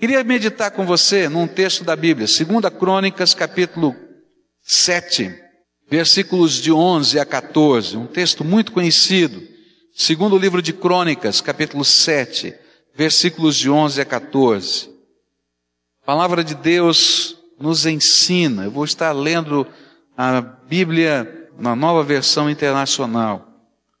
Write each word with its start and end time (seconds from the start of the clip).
Queria 0.00 0.24
meditar 0.24 0.70
com 0.70 0.86
você 0.86 1.28
num 1.28 1.46
texto 1.46 1.84
da 1.84 1.94
Bíblia, 1.94 2.26
2 2.26 2.74
Crônicas, 2.78 3.34
capítulo 3.34 3.94
7, 4.62 5.30
versículos 5.90 6.54
de 6.54 6.72
11 6.72 7.20
a 7.20 7.26
14, 7.26 7.98
um 7.98 8.06
texto 8.06 8.42
muito 8.42 8.72
conhecido. 8.72 9.46
Segundo 9.94 10.38
livro 10.38 10.62
de 10.62 10.72
Crônicas, 10.72 11.42
capítulo 11.42 11.84
7, 11.84 12.54
versículos 12.94 13.58
de 13.58 13.68
11 13.68 14.00
a 14.00 14.06
14. 14.06 14.88
A 16.02 16.06
palavra 16.06 16.42
de 16.42 16.54
Deus 16.54 17.36
nos 17.60 17.84
ensina. 17.84 18.64
Eu 18.64 18.70
vou 18.70 18.86
estar 18.86 19.12
lendo 19.12 19.66
a 20.16 20.40
Bíblia 20.40 21.50
na 21.58 21.76
nova 21.76 22.02
versão 22.02 22.48
internacional. 22.48 23.46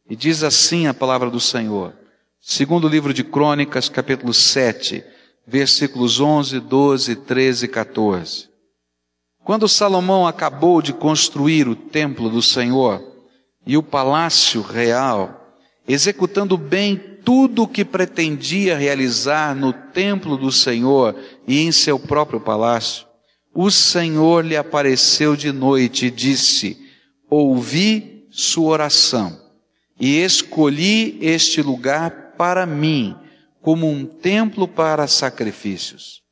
E 0.08 0.16
diz 0.16 0.42
assim 0.42 0.86
a 0.86 0.94
palavra 0.94 1.28
do 1.28 1.38
Senhor. 1.38 1.92
Segundo 2.40 2.88
livro 2.88 3.12
de 3.12 3.22
Crônicas, 3.22 3.90
capítulo 3.90 4.32
7, 4.32 5.04
versículos 5.50 6.20
11, 6.20 6.60
12, 6.60 7.16
13 7.16 7.64
e 7.64 7.68
14. 7.68 8.48
Quando 9.44 9.68
Salomão 9.68 10.24
acabou 10.24 10.80
de 10.80 10.92
construir 10.92 11.66
o 11.66 11.74
templo 11.74 12.30
do 12.30 12.40
Senhor 12.40 13.02
e 13.66 13.76
o 13.76 13.82
palácio 13.82 14.62
real, 14.62 15.58
executando 15.88 16.56
bem 16.56 16.96
tudo 17.24 17.64
o 17.64 17.68
que 17.68 17.84
pretendia 17.84 18.78
realizar 18.78 19.56
no 19.56 19.72
templo 19.72 20.36
do 20.36 20.52
Senhor 20.52 21.16
e 21.48 21.60
em 21.60 21.72
seu 21.72 21.98
próprio 21.98 22.40
palácio, 22.40 23.04
o 23.52 23.72
Senhor 23.72 24.46
lhe 24.46 24.56
apareceu 24.56 25.34
de 25.34 25.50
noite 25.50 26.06
e 26.06 26.10
disse: 26.12 26.78
Ouvi 27.28 28.24
sua 28.30 28.70
oração 28.70 29.36
e 29.98 30.18
escolhi 30.22 31.18
este 31.20 31.60
lugar 31.60 32.34
para 32.38 32.64
mim 32.64 33.16
como 33.62 33.88
um 33.88 34.04
templo 34.04 34.66
para 34.66 35.06
sacrifícios. 35.06 36.22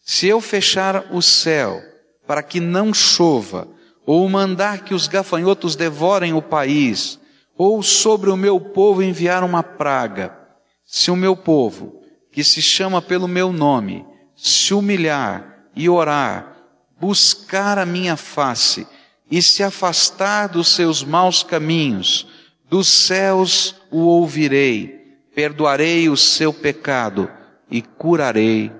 Se 0.00 0.26
eu 0.26 0.40
fechar 0.40 1.12
o 1.12 1.22
céu 1.22 1.80
para 2.26 2.42
que 2.42 2.60
não 2.60 2.92
chova, 2.92 3.68
ou 4.04 4.28
mandar 4.28 4.82
que 4.84 4.94
os 4.94 5.06
gafanhotos 5.06 5.76
devorem 5.76 6.32
o 6.32 6.42
país, 6.42 7.20
ou 7.56 7.82
sobre 7.82 8.30
o 8.30 8.36
meu 8.36 8.60
povo 8.60 9.02
enviar 9.02 9.44
uma 9.44 9.62
praga, 9.62 10.36
se 10.84 11.10
o 11.10 11.16
meu 11.16 11.36
povo, 11.36 12.00
que 12.32 12.42
se 12.42 12.60
chama 12.60 13.00
pelo 13.00 13.28
meu 13.28 13.52
nome, 13.52 14.04
se 14.36 14.74
humilhar 14.74 15.66
e 15.76 15.88
orar, 15.88 16.56
buscar 17.00 17.78
a 17.78 17.86
minha 17.86 18.16
face 18.16 18.86
e 19.30 19.40
se 19.40 19.62
afastar 19.62 20.48
dos 20.48 20.68
seus 20.68 21.04
maus 21.04 21.42
caminhos, 21.42 22.26
dos 22.68 22.88
céus 22.88 23.76
o 23.90 23.98
ouvirei 24.00 25.01
perdoarei 25.34 26.08
o 26.08 26.16
seu 26.16 26.52
pecado 26.52 27.30
e 27.70 27.80
curarei 27.80 28.70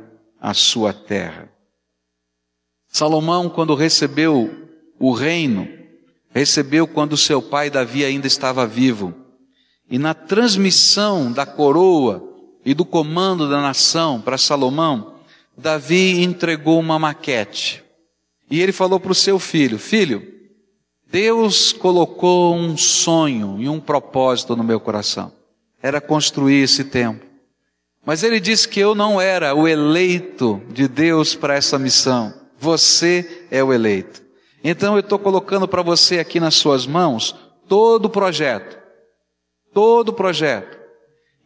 a 0.40 0.52
sua 0.54 0.92
terra. 0.92 1.48
Salomão, 2.88 3.48
quando 3.48 3.74
recebeu 3.74 4.68
o 4.98 5.12
reino, 5.12 5.66
recebeu 6.30 6.86
quando 6.86 7.16
seu 7.16 7.40
pai 7.40 7.70
Davi 7.70 8.04
ainda 8.04 8.26
estava 8.26 8.66
vivo. 8.66 9.14
E 9.90 9.98
na 9.98 10.14
transmissão 10.14 11.32
da 11.32 11.46
coroa 11.46 12.22
e 12.64 12.74
do 12.74 12.84
comando 12.84 13.48
da 13.48 13.60
nação 13.60 14.20
para 14.20 14.38
Salomão, 14.38 15.14
Davi 15.56 16.22
entregou 16.22 16.78
uma 16.78 16.98
maquete. 16.98 17.82
E 18.50 18.60
ele 18.60 18.72
falou 18.72 19.00
para 19.00 19.12
o 19.12 19.14
seu 19.14 19.38
filho: 19.38 19.78
Filho, 19.78 20.26
Deus 21.10 21.72
colocou 21.72 22.54
um 22.54 22.76
sonho 22.76 23.56
e 23.58 23.68
um 23.68 23.80
propósito 23.80 24.54
no 24.54 24.64
meu 24.64 24.80
coração 24.80 25.32
era 25.82 26.00
construir 26.00 26.62
esse 26.62 26.84
templo. 26.84 27.28
Mas 28.04 28.22
ele 28.22 28.40
disse 28.40 28.68
que 28.68 28.80
eu 28.80 28.94
não 28.94 29.20
era 29.20 29.54
o 29.54 29.66
eleito 29.66 30.62
de 30.70 30.88
Deus 30.88 31.34
para 31.34 31.54
essa 31.54 31.78
missão. 31.78 32.32
Você 32.58 33.46
é 33.50 33.62
o 33.62 33.72
eleito. 33.72 34.22
Então 34.62 34.94
eu 34.94 35.00
estou 35.00 35.18
colocando 35.18 35.66
para 35.66 35.82
você 35.82 36.18
aqui 36.18 36.38
nas 36.38 36.54
suas 36.54 36.86
mãos 36.86 37.34
todo 37.68 38.06
o 38.06 38.10
projeto. 38.10 38.78
Todo 39.72 40.10
o 40.10 40.12
projeto. 40.12 40.78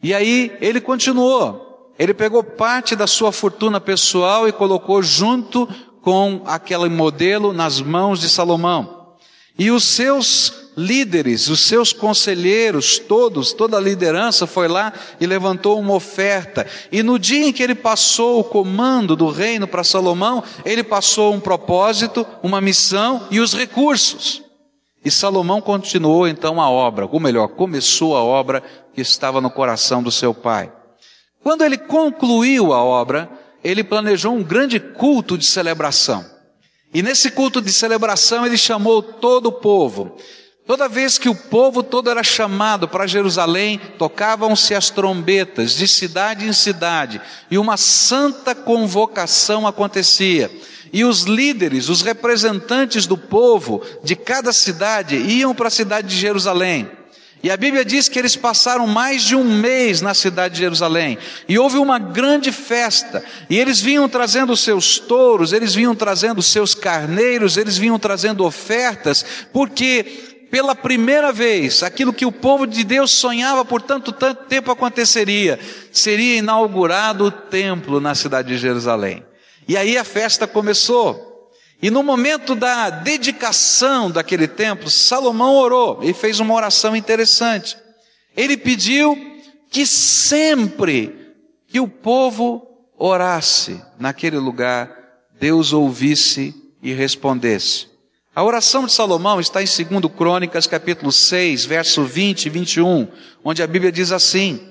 E 0.01 0.13
aí 0.13 0.55
ele 0.61 0.79
continuou. 0.79 1.93
Ele 1.97 2.13
pegou 2.13 2.43
parte 2.43 2.95
da 2.95 3.07
sua 3.07 3.31
fortuna 3.31 3.79
pessoal 3.79 4.47
e 4.47 4.51
colocou 4.51 5.01
junto 5.01 5.67
com 6.01 6.43
aquele 6.45 6.89
modelo 6.89 7.53
nas 7.53 7.81
mãos 7.81 8.19
de 8.19 8.29
Salomão. 8.29 9.15
E 9.57 9.71
os 9.71 9.83
seus 9.83 10.66
líderes, 10.77 11.47
os 11.47 11.61
seus 11.61 11.91
conselheiros, 11.91 12.99
todos, 12.99 13.51
toda 13.51 13.77
a 13.77 13.81
liderança 13.81 14.45
foi 14.45 14.67
lá 14.67 14.93
e 15.19 15.25
levantou 15.25 15.79
uma 15.79 15.95
oferta. 15.95 16.67
E 16.91 17.01
no 17.01 17.17
dia 17.17 17.47
em 17.47 17.51
que 17.51 17.63
ele 17.63 17.73
passou 17.73 18.39
o 18.39 18.43
comando 18.43 19.15
do 19.15 19.27
reino 19.29 19.67
para 19.67 19.83
Salomão, 19.83 20.43
ele 20.63 20.83
passou 20.83 21.33
um 21.33 21.39
propósito, 21.39 22.25
uma 22.43 22.61
missão 22.61 23.27
e 23.31 23.39
os 23.39 23.55
recursos. 23.55 24.43
E 25.03 25.09
Salomão 25.09 25.61
continuou 25.61 26.27
então 26.27 26.61
a 26.61 26.69
obra, 26.69 27.07
ou 27.11 27.19
melhor, 27.19 27.47
começou 27.47 28.15
a 28.15 28.23
obra 28.23 28.61
que 28.93 29.01
estava 29.01 29.41
no 29.41 29.49
coração 29.49 30.03
do 30.03 30.11
seu 30.11 30.33
pai. 30.33 30.71
Quando 31.41 31.63
ele 31.63 31.77
concluiu 31.77 32.73
a 32.73 32.83
obra, 32.83 33.29
ele 33.63 33.83
planejou 33.83 34.33
um 34.33 34.43
grande 34.43 34.79
culto 34.79 35.37
de 35.37 35.45
celebração. 35.45 36.25
E 36.93 37.01
nesse 37.01 37.31
culto 37.31 37.61
de 37.61 37.71
celebração 37.71 38.45
ele 38.45 38.57
chamou 38.57 39.01
todo 39.01 39.47
o 39.47 39.51
povo. 39.51 40.15
Toda 40.67 40.89
vez 40.89 41.17
que 41.17 41.29
o 41.29 41.35
povo 41.35 41.81
todo 41.81 42.09
era 42.09 42.21
chamado 42.21 42.89
para 42.89 43.07
Jerusalém, 43.07 43.79
tocavam-se 43.97 44.75
as 44.75 44.89
trombetas 44.89 45.71
de 45.71 45.87
cidade 45.87 46.45
em 46.45 46.51
cidade, 46.51 47.21
e 47.49 47.57
uma 47.57 47.77
santa 47.77 48.53
convocação 48.53 49.65
acontecia. 49.65 50.51
E 50.91 51.05
os 51.05 51.21
líderes, 51.21 51.87
os 51.87 52.01
representantes 52.01 53.07
do 53.07 53.17
povo 53.17 53.81
de 54.03 54.13
cada 54.13 54.51
cidade 54.51 55.15
iam 55.15 55.55
para 55.55 55.69
a 55.69 55.71
cidade 55.71 56.09
de 56.09 56.17
Jerusalém. 56.17 56.91
E 57.41 57.49
a 57.49 57.55
Bíblia 57.55 57.85
diz 57.85 58.09
que 58.09 58.19
eles 58.19 58.35
passaram 58.35 58.87
mais 58.87 59.21
de 59.21 59.35
um 59.35 59.43
mês 59.43 60.01
na 60.01 60.13
cidade 60.13 60.55
de 60.55 60.61
Jerusalém. 60.61 61.17
E 61.47 61.57
houve 61.57 61.77
uma 61.77 61.99
grande 61.99 62.51
festa. 62.51 63.23
E 63.49 63.57
eles 63.57 63.79
vinham 63.79 64.09
trazendo 64.09 64.57
seus 64.57 64.97
touros, 64.97 65.53
eles 65.53 65.75
vinham 65.75 65.95
trazendo 65.95 66.41
seus 66.41 66.73
carneiros, 66.73 67.55
eles 67.55 67.77
vinham 67.77 67.99
trazendo 67.99 68.43
ofertas, 68.43 69.23
porque 69.53 70.36
pela 70.49 70.75
primeira 70.75 71.31
vez, 71.31 71.83
aquilo 71.83 72.13
que 72.13 72.25
o 72.25 72.31
povo 72.31 72.65
de 72.65 72.83
Deus 72.83 73.11
sonhava 73.11 73.63
por 73.63 73.81
tanto, 73.81 74.11
tanto 74.11 74.45
tempo 74.45 74.71
aconteceria, 74.71 75.59
seria 75.91 76.37
inaugurado 76.37 77.25
o 77.25 77.31
templo 77.31 77.99
na 77.99 78.15
cidade 78.15 78.49
de 78.49 78.57
Jerusalém. 78.57 79.23
E 79.67 79.75
aí 79.75 79.97
a 79.97 80.03
festa 80.03 80.47
começou. 80.47 81.51
E 81.81 81.91
no 81.91 82.01
momento 82.01 82.55
da 82.55 82.89
dedicação 82.89 84.09
daquele 84.09 84.47
templo, 84.47 84.89
Salomão 84.89 85.55
orou 85.55 85.99
e 86.01 86.13
fez 86.13 86.39
uma 86.39 86.53
oração 86.53 86.95
interessante. 86.95 87.77
Ele 88.35 88.57
pediu 88.57 89.17
que 89.69 89.85
sempre 89.85 91.13
que 91.67 91.79
o 91.79 91.87
povo 91.87 92.65
orasse 92.97 93.81
naquele 93.99 94.37
lugar, 94.37 94.91
Deus 95.39 95.73
ouvisse 95.73 96.55
e 96.81 96.93
respondesse. 96.93 97.96
A 98.37 98.43
oração 98.43 98.85
de 98.85 98.91
Salomão 98.91 99.39
está 99.39 99.63
em 99.63 99.65
2 99.65 100.13
Crônicas, 100.15 100.67
capítulo 100.67 101.11
6, 101.11 101.65
verso 101.65 102.03
20 102.03 102.45
e 102.45 102.49
21, 102.51 103.07
onde 103.43 103.63
a 103.63 103.65
Bíblia 103.65 103.91
diz 103.91 104.11
assim: 104.11 104.61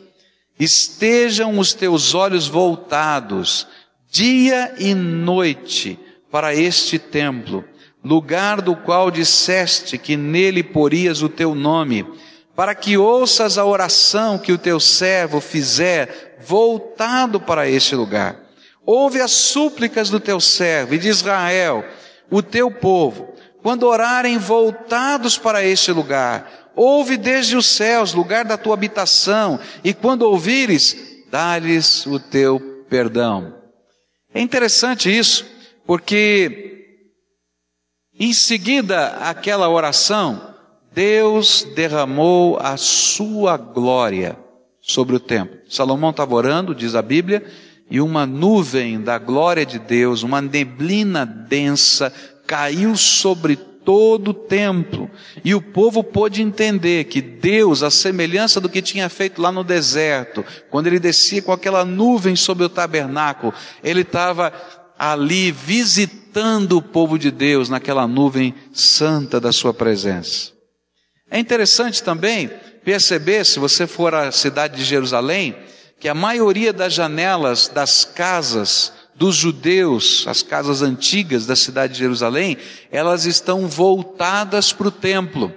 Estejam 0.56 1.58
os 1.58 1.74
teus 1.74 2.14
olhos 2.14 2.46
voltados, 2.46 3.66
dia 4.08 4.72
e 4.78 4.94
noite, 4.94 5.98
para 6.30 6.54
este 6.54 6.96
templo, 6.96 7.64
lugar 8.04 8.62
do 8.62 8.76
qual 8.76 9.10
disseste 9.10 9.98
que 9.98 10.16
nele 10.16 10.62
porias 10.62 11.20
o 11.20 11.28
teu 11.28 11.52
nome, 11.52 12.06
para 12.54 12.72
que 12.72 12.96
ouças 12.96 13.58
a 13.58 13.64
oração 13.64 14.38
que 14.38 14.52
o 14.52 14.58
teu 14.58 14.78
servo 14.78 15.40
fizer, 15.40 16.36
voltado 16.40 17.40
para 17.40 17.68
este 17.68 17.96
lugar. 17.96 18.36
Ouve 18.86 19.20
as 19.20 19.32
súplicas 19.32 20.08
do 20.08 20.20
teu 20.20 20.38
servo 20.38 20.94
e 20.94 20.98
de 20.98 21.08
Israel, 21.08 21.84
o 22.30 22.40
teu 22.40 22.70
povo, 22.70 23.34
quando 23.66 23.82
orarem 23.82 24.38
voltados 24.38 25.36
para 25.36 25.64
este 25.64 25.90
lugar, 25.90 26.70
ouve 26.76 27.16
desde 27.16 27.56
os 27.56 27.66
céus, 27.66 28.14
lugar 28.14 28.44
da 28.44 28.56
tua 28.56 28.74
habitação, 28.74 29.58
e 29.82 29.92
quando 29.92 30.22
ouvires, 30.22 31.24
dá-lhes 31.32 32.06
o 32.06 32.20
teu 32.20 32.60
perdão. 32.88 33.56
É 34.32 34.40
interessante 34.40 35.10
isso, 35.10 35.44
porque 35.84 36.94
em 38.16 38.32
seguida 38.32 39.16
àquela 39.16 39.68
oração, 39.68 40.54
Deus 40.92 41.66
derramou 41.74 42.60
a 42.62 42.76
sua 42.76 43.56
glória 43.56 44.38
sobre 44.80 45.16
o 45.16 45.20
templo. 45.20 45.58
Salomão 45.68 46.10
estava 46.10 46.36
orando, 46.36 46.72
diz 46.72 46.94
a 46.94 47.02
Bíblia, 47.02 47.44
e 47.90 48.00
uma 48.00 48.26
nuvem 48.26 49.00
da 49.00 49.18
glória 49.18 49.66
de 49.66 49.80
Deus, 49.80 50.22
uma 50.22 50.40
neblina 50.40 51.26
densa, 51.26 52.12
caiu 52.46 52.96
sobre 52.96 53.56
todo 53.56 54.28
o 54.28 54.34
templo. 54.34 55.08
E 55.44 55.54
o 55.54 55.62
povo 55.62 56.02
pôde 56.02 56.42
entender 56.42 57.04
que 57.04 57.20
Deus, 57.20 57.82
a 57.82 57.90
semelhança 57.90 58.60
do 58.60 58.68
que 58.68 58.82
tinha 58.82 59.08
feito 59.08 59.40
lá 59.40 59.52
no 59.52 59.62
deserto, 59.62 60.44
quando 60.70 60.88
ele 60.88 60.98
descia 60.98 61.40
com 61.40 61.52
aquela 61.52 61.84
nuvem 61.84 62.34
sobre 62.34 62.64
o 62.64 62.68
tabernáculo, 62.68 63.54
ele 63.82 64.00
estava 64.00 64.52
ali 64.98 65.52
visitando 65.52 66.76
o 66.78 66.82
povo 66.82 67.18
de 67.18 67.30
Deus 67.30 67.68
naquela 67.68 68.06
nuvem 68.08 68.54
santa 68.72 69.40
da 69.40 69.52
sua 69.52 69.72
presença. 69.72 70.52
É 71.30 71.38
interessante 71.38 72.02
também 72.02 72.50
perceber, 72.84 73.44
se 73.44 73.58
você 73.58 73.86
for 73.86 74.14
à 74.14 74.30
cidade 74.32 74.76
de 74.76 74.84
Jerusalém, 74.84 75.56
que 75.98 76.08
a 76.08 76.14
maioria 76.14 76.72
das 76.72 76.92
janelas 76.92 77.68
das 77.68 78.04
casas 78.04 78.92
dos 79.16 79.34
judeus, 79.34 80.24
as 80.26 80.42
casas 80.42 80.82
antigas 80.82 81.46
da 81.46 81.56
cidade 81.56 81.94
de 81.94 81.98
Jerusalém, 82.00 82.56
elas 82.90 83.24
estão 83.24 83.66
voltadas 83.66 84.72
para 84.72 84.88
o 84.88 84.90
templo. 84.90 85.52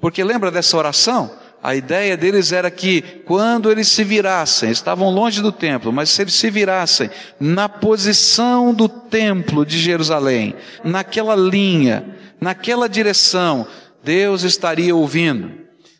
Porque 0.00 0.22
lembra 0.22 0.50
dessa 0.50 0.76
oração? 0.76 1.30
A 1.62 1.74
ideia 1.74 2.16
deles 2.16 2.52
era 2.52 2.70
que 2.70 3.02
quando 3.24 3.70
eles 3.70 3.88
se 3.88 4.04
virassem, 4.04 4.70
estavam 4.70 5.10
longe 5.10 5.40
do 5.40 5.50
templo, 5.50 5.92
mas 5.92 6.10
se 6.10 6.22
eles 6.22 6.34
se 6.34 6.50
virassem 6.50 7.10
na 7.40 7.68
posição 7.68 8.72
do 8.72 8.88
templo 8.88 9.64
de 9.64 9.78
Jerusalém, 9.78 10.54
naquela 10.84 11.34
linha, 11.34 12.16
naquela 12.40 12.88
direção, 12.88 13.66
Deus 14.04 14.42
estaria 14.42 14.94
ouvindo. 14.94 15.50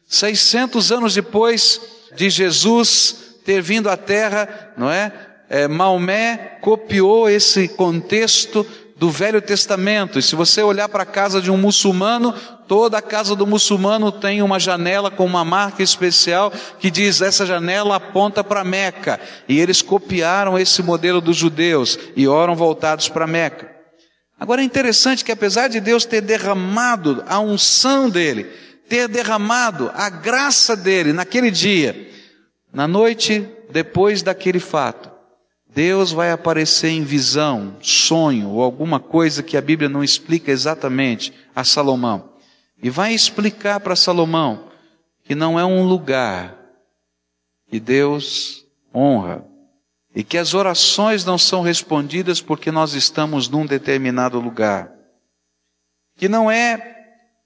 600 0.07 0.93
anos 0.93 1.15
depois 1.15 1.81
de 2.15 2.31
Jesus 2.31 3.27
ter 3.45 3.61
vindo 3.61 3.89
à 3.89 3.97
terra, 3.97 4.73
não 4.77 4.91
é? 4.91 5.13
É, 5.49 5.69
Maomé 5.69 6.59
copiou 6.61 7.29
esse 7.29 7.69
contexto 7.69 8.67
do 8.97 9.11
Velho 9.11 9.43
Testamento. 9.43 10.19
E 10.19 10.23
se 10.23 10.35
você 10.35 10.63
olhar 10.63 10.89
para 10.89 11.03
a 11.03 11.07
casa 11.07 11.41
de 11.41 11.51
um 11.51 11.57
muçulmano, 11.57 12.33
toda 12.67 12.99
a 12.99 13.03
casa 13.03 13.37
do 13.37 13.47
muçulmano 13.47 14.11
tem 14.11 14.43
uma 14.43 14.59
janela 14.59 15.11
com 15.11 15.25
uma 15.25 15.45
marca 15.45 15.83
especial 15.83 16.51
que 16.79 16.91
diz 16.91 17.21
essa 17.21 17.45
janela 17.45 17.97
aponta 17.97 18.43
para 18.43 18.65
Meca. 18.65 19.21
E 19.49 19.61
eles 19.61 19.83
copiaram 19.83 20.59
esse 20.59 20.83
modelo 20.83 21.21
dos 21.21 21.37
judeus 21.37 21.99
e 22.17 22.27
oram 22.27 22.57
voltados 22.57 23.09
para 23.09 23.27
Meca. 23.27 23.71
Agora 24.39 24.61
é 24.61 24.65
interessante 24.65 25.25
que 25.25 25.33
apesar 25.33 25.69
de 25.69 25.81
Deus 25.81 26.05
ter 26.05 26.21
derramado 26.21 27.23
a 27.27 27.39
unção 27.41 28.09
dele, 28.09 28.45
ter 28.89 29.09
derramado 29.09 29.91
a 29.95 30.09
graça 30.11 30.77
dele 30.77 31.13
naquele 31.13 31.51
dia, 31.51 32.11
na 32.73 32.87
noite 32.87 33.49
depois 33.71 34.23
daquele 34.23 34.61
fato, 34.61 35.16
Deus 35.77 36.11
vai 36.11 36.31
aparecer 36.31 36.89
em 36.89 37.05
visão, 37.05 37.77
sonho 37.83 38.49
ou 38.49 38.63
alguma 38.63 38.99
coisa 38.99 39.43
que 39.43 39.59
a 39.59 39.61
Bíblia 39.61 39.91
não 39.91 40.03
explica 40.03 40.51
exatamente 40.51 41.35
a 41.55 41.65
Salomão. 41.65 42.31
E 42.83 42.89
vai 42.89 43.13
explicar 43.13 43.81
para 43.81 43.95
Salomão 43.95 44.71
que 45.23 45.35
não 45.35 45.61
é 45.61 45.67
um 45.67 45.83
lugar 45.87 46.57
que 47.69 47.79
Deus 47.79 48.65
honra 48.95 49.45
e 50.15 50.25
que 50.25 50.39
as 50.39 50.55
orações 50.55 51.27
não 51.27 51.37
são 51.37 51.61
respondidas 51.61 52.41
porque 52.41 52.73
nós 52.73 52.95
estamos 52.95 53.47
num 53.47 53.67
determinado 53.67 54.41
lugar. 54.41 54.91
Que 56.17 56.27
não 56.27 56.51
é 56.51 57.05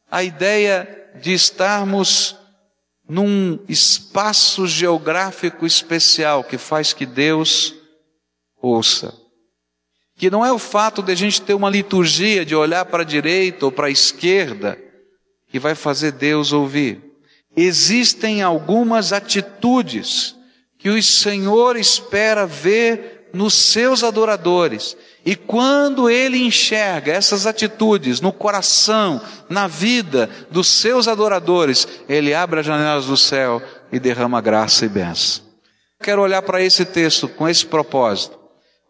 a 0.09 0.23
ideia 0.23 1.11
de 1.21 1.33
estarmos 1.33 2.37
num 3.09 3.59
espaço 3.69 4.69
geográfico 4.69 5.67
especial 5.67 6.45
que 6.45 6.57
faz 6.57 6.93
que 6.93 7.05
Deus 7.05 7.80
ouça. 8.61 9.15
Que 10.17 10.31
não 10.31 10.45
é 10.45 10.53
o 10.53 10.59
fato 10.59 11.03
de 11.03 11.13
a 11.13 11.15
gente 11.15 11.41
ter 11.41 11.55
uma 11.55 11.71
liturgia 11.71 12.45
de 12.45 12.55
olhar 12.55 12.85
para 12.85 13.03
a 13.03 13.07
direita 13.07 13.65
ou 13.65 13.73
para 13.73 13.87
a 13.87 13.91
esquerda 13.91 14.79
que 15.49 15.59
vai 15.59 15.75
fazer 15.75 16.13
Deus 16.13 16.53
ouvir. 16.53 17.03
Existem 17.57 18.43
algumas 18.43 19.13
atitudes 19.13 20.37
que 20.79 20.89
o 20.89 21.03
Senhor 21.03 21.77
espera 21.77 22.47
ver 22.47 23.29
nos 23.33 23.55
seus 23.55 24.03
adoradores. 24.03 24.97
E 25.25 25.37
quando 25.37 26.09
ele 26.09 26.39
enxerga 26.39 27.13
essas 27.13 27.47
atitudes 27.47 28.21
no 28.21 28.33
coração, 28.33 29.21
na 29.49 29.67
vida 29.67 30.31
dos 30.51 30.69
seus 30.69 31.07
adoradores, 31.07 31.87
ele 32.09 32.33
abre 32.33 32.61
as 32.61 32.67
janelas 32.67 33.07
do 33.07 33.17
céu 33.17 33.63
e 33.93 34.01
derrama 34.01 34.41
graça 34.41 34.87
e 34.87 34.89
bênção. 34.89 35.45
Quero 36.03 36.23
olhar 36.23 36.41
para 36.41 36.63
esse 36.63 36.85
texto 36.87 37.29
com 37.29 37.47
esse 37.47 37.67
propósito. 37.67 38.40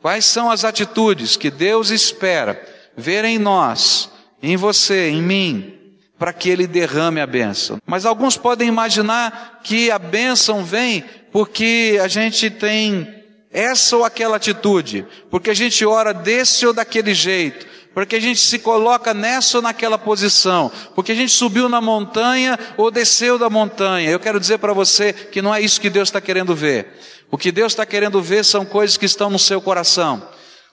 Quais 0.01 0.25
são 0.25 0.51
as 0.51 0.65
atitudes 0.65 1.37
que 1.37 1.51
Deus 1.51 1.91
espera 1.91 2.61
ver 2.97 3.25
em 3.25 3.39
nós, 3.39 4.11
em 4.43 4.57
você, 4.57 5.11
em 5.11 5.21
mim, 5.21 5.75
para 6.19 6.33
que 6.33 6.49
Ele 6.49 6.67
derrame 6.67 7.21
a 7.21 7.27
bênção? 7.27 7.79
Mas 7.87 8.07
alguns 8.07 8.37
podem 8.37 8.67
imaginar 8.67 9.61
que 9.63 9.91
a 9.91 9.99
bênção 9.99 10.65
vem 10.65 11.05
porque 11.31 11.99
a 12.03 12.09
gente 12.09 12.51
tem 12.51 13.21
essa 13.53 13.97
ou 13.97 14.05
aquela 14.05 14.37
atitude, 14.37 15.07
porque 15.31 15.51
a 15.51 15.55
gente 15.55 15.85
ora 15.85 16.15
desse 16.15 16.65
ou 16.67 16.73
daquele 16.73 17.13
jeito, 17.13 17.67
porque 17.93 18.17
a 18.17 18.21
gente 18.21 18.41
se 18.41 18.59
coloca 18.59 19.13
nessa 19.13 19.59
ou 19.59 19.63
naquela 19.63 19.99
posição, 19.99 20.71
porque 20.95 21.13
a 21.13 21.15
gente 21.15 21.33
subiu 21.33 21.69
na 21.69 21.81
montanha 21.81 22.59
ou 22.77 22.91
desceu 22.91 23.39
da 23.39 23.51
montanha. 23.51 24.11
Eu 24.11 24.21
quero 24.21 24.41
dizer 24.41 24.59
para 24.59 24.73
você 24.73 25.13
que 25.13 25.43
não 25.43 25.55
é 25.55 25.61
isso 25.61 25.81
que 25.81 25.91
Deus 25.91 26.09
está 26.09 26.21
querendo 26.21 26.55
ver. 26.55 26.97
O 27.31 27.39
que 27.39 27.53
Deus 27.53 27.73
está 27.73 27.87
querendo 27.87 28.21
ver 28.21 28.45
são 28.45 28.65
coisas 28.65 28.97
que 28.97 29.07
estão 29.07 29.31
no 29.31 29.39
seu 29.39 29.61
coração. 29.61 30.23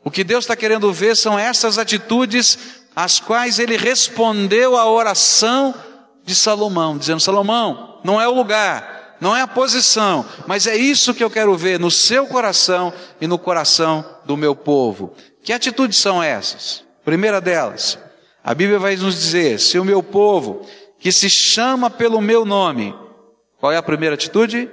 O 0.04 0.10
que 0.10 0.24
Deus 0.24 0.46
está 0.46 0.56
querendo 0.56 0.92
ver 0.92 1.16
são 1.16 1.38
essas 1.38 1.78
atitudes 1.78 2.58
às 2.96 3.20
quais 3.20 3.60
ele 3.60 3.78
respondeu 3.78 4.76
à 4.76 4.90
oração 4.90 5.76
de 6.24 6.34
Salomão, 6.34 6.98
dizendo: 6.98 7.20
Salomão, 7.20 8.00
não 8.04 8.20
é 8.20 8.28
o 8.28 8.34
lugar, 8.34 9.18
não 9.22 9.36
é 9.36 9.42
a 9.42 9.48
posição, 9.48 10.26
mas 10.48 10.66
é 10.66 10.76
isso 10.76 11.14
que 11.14 11.24
eu 11.24 11.30
quero 11.30 11.56
ver 11.56 11.80
no 11.80 11.92
seu 11.92 12.26
coração 12.26 12.94
e 13.22 13.28
no 13.28 13.38
coração 13.38 14.04
do 14.26 14.36
meu 14.36 14.56
povo. 14.56 15.14
Que 15.44 15.54
atitudes 15.54 15.98
são 15.98 16.22
essas? 16.22 16.84
Primeira 17.06 17.40
delas, 17.40 17.98
a 18.44 18.54
Bíblia 18.54 18.80
vai 18.80 18.96
nos 18.96 19.16
dizer: 19.16 19.60
se 19.60 19.78
o 19.78 19.86
meu 19.86 20.02
povo, 20.02 20.66
que 21.00 21.12
se 21.12 21.30
chama 21.30 21.90
pelo 21.90 22.20
meu 22.20 22.46
nome, 22.46 22.96
qual 23.60 23.72
é 23.72 23.78
a 23.78 23.84
primeira 23.84 24.16
atitude? 24.16 24.70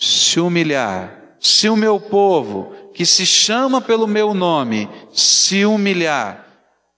Se 0.00 0.40
humilhar, 0.40 1.36
se 1.38 1.68
o 1.68 1.76
meu 1.76 2.00
povo, 2.00 2.74
que 2.94 3.04
se 3.04 3.26
chama 3.26 3.82
pelo 3.82 4.06
meu 4.06 4.32
nome, 4.32 4.88
se 5.12 5.66
humilhar, 5.66 6.46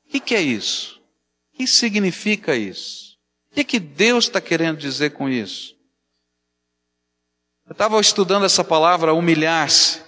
o 0.07 0.11
que, 0.13 0.21
que, 0.21 0.35
é 0.37 0.41
isso? 0.41 1.03
O 1.53 1.57
que 1.57 1.67
significa 1.67 2.55
isso? 2.55 3.17
O 3.51 3.55
que, 3.55 3.65
que 3.65 3.81
Deus 3.81 4.27
está 4.27 4.41
querendo 4.41 4.79
dizer 4.79 5.11
com 5.11 5.29
isso? 5.29 5.75
Eu 7.67 7.73
estava 7.73 8.01
estudando 8.01 8.45
essa 8.45 8.63
palavra 8.63 9.13
humilhar-se 9.13 10.01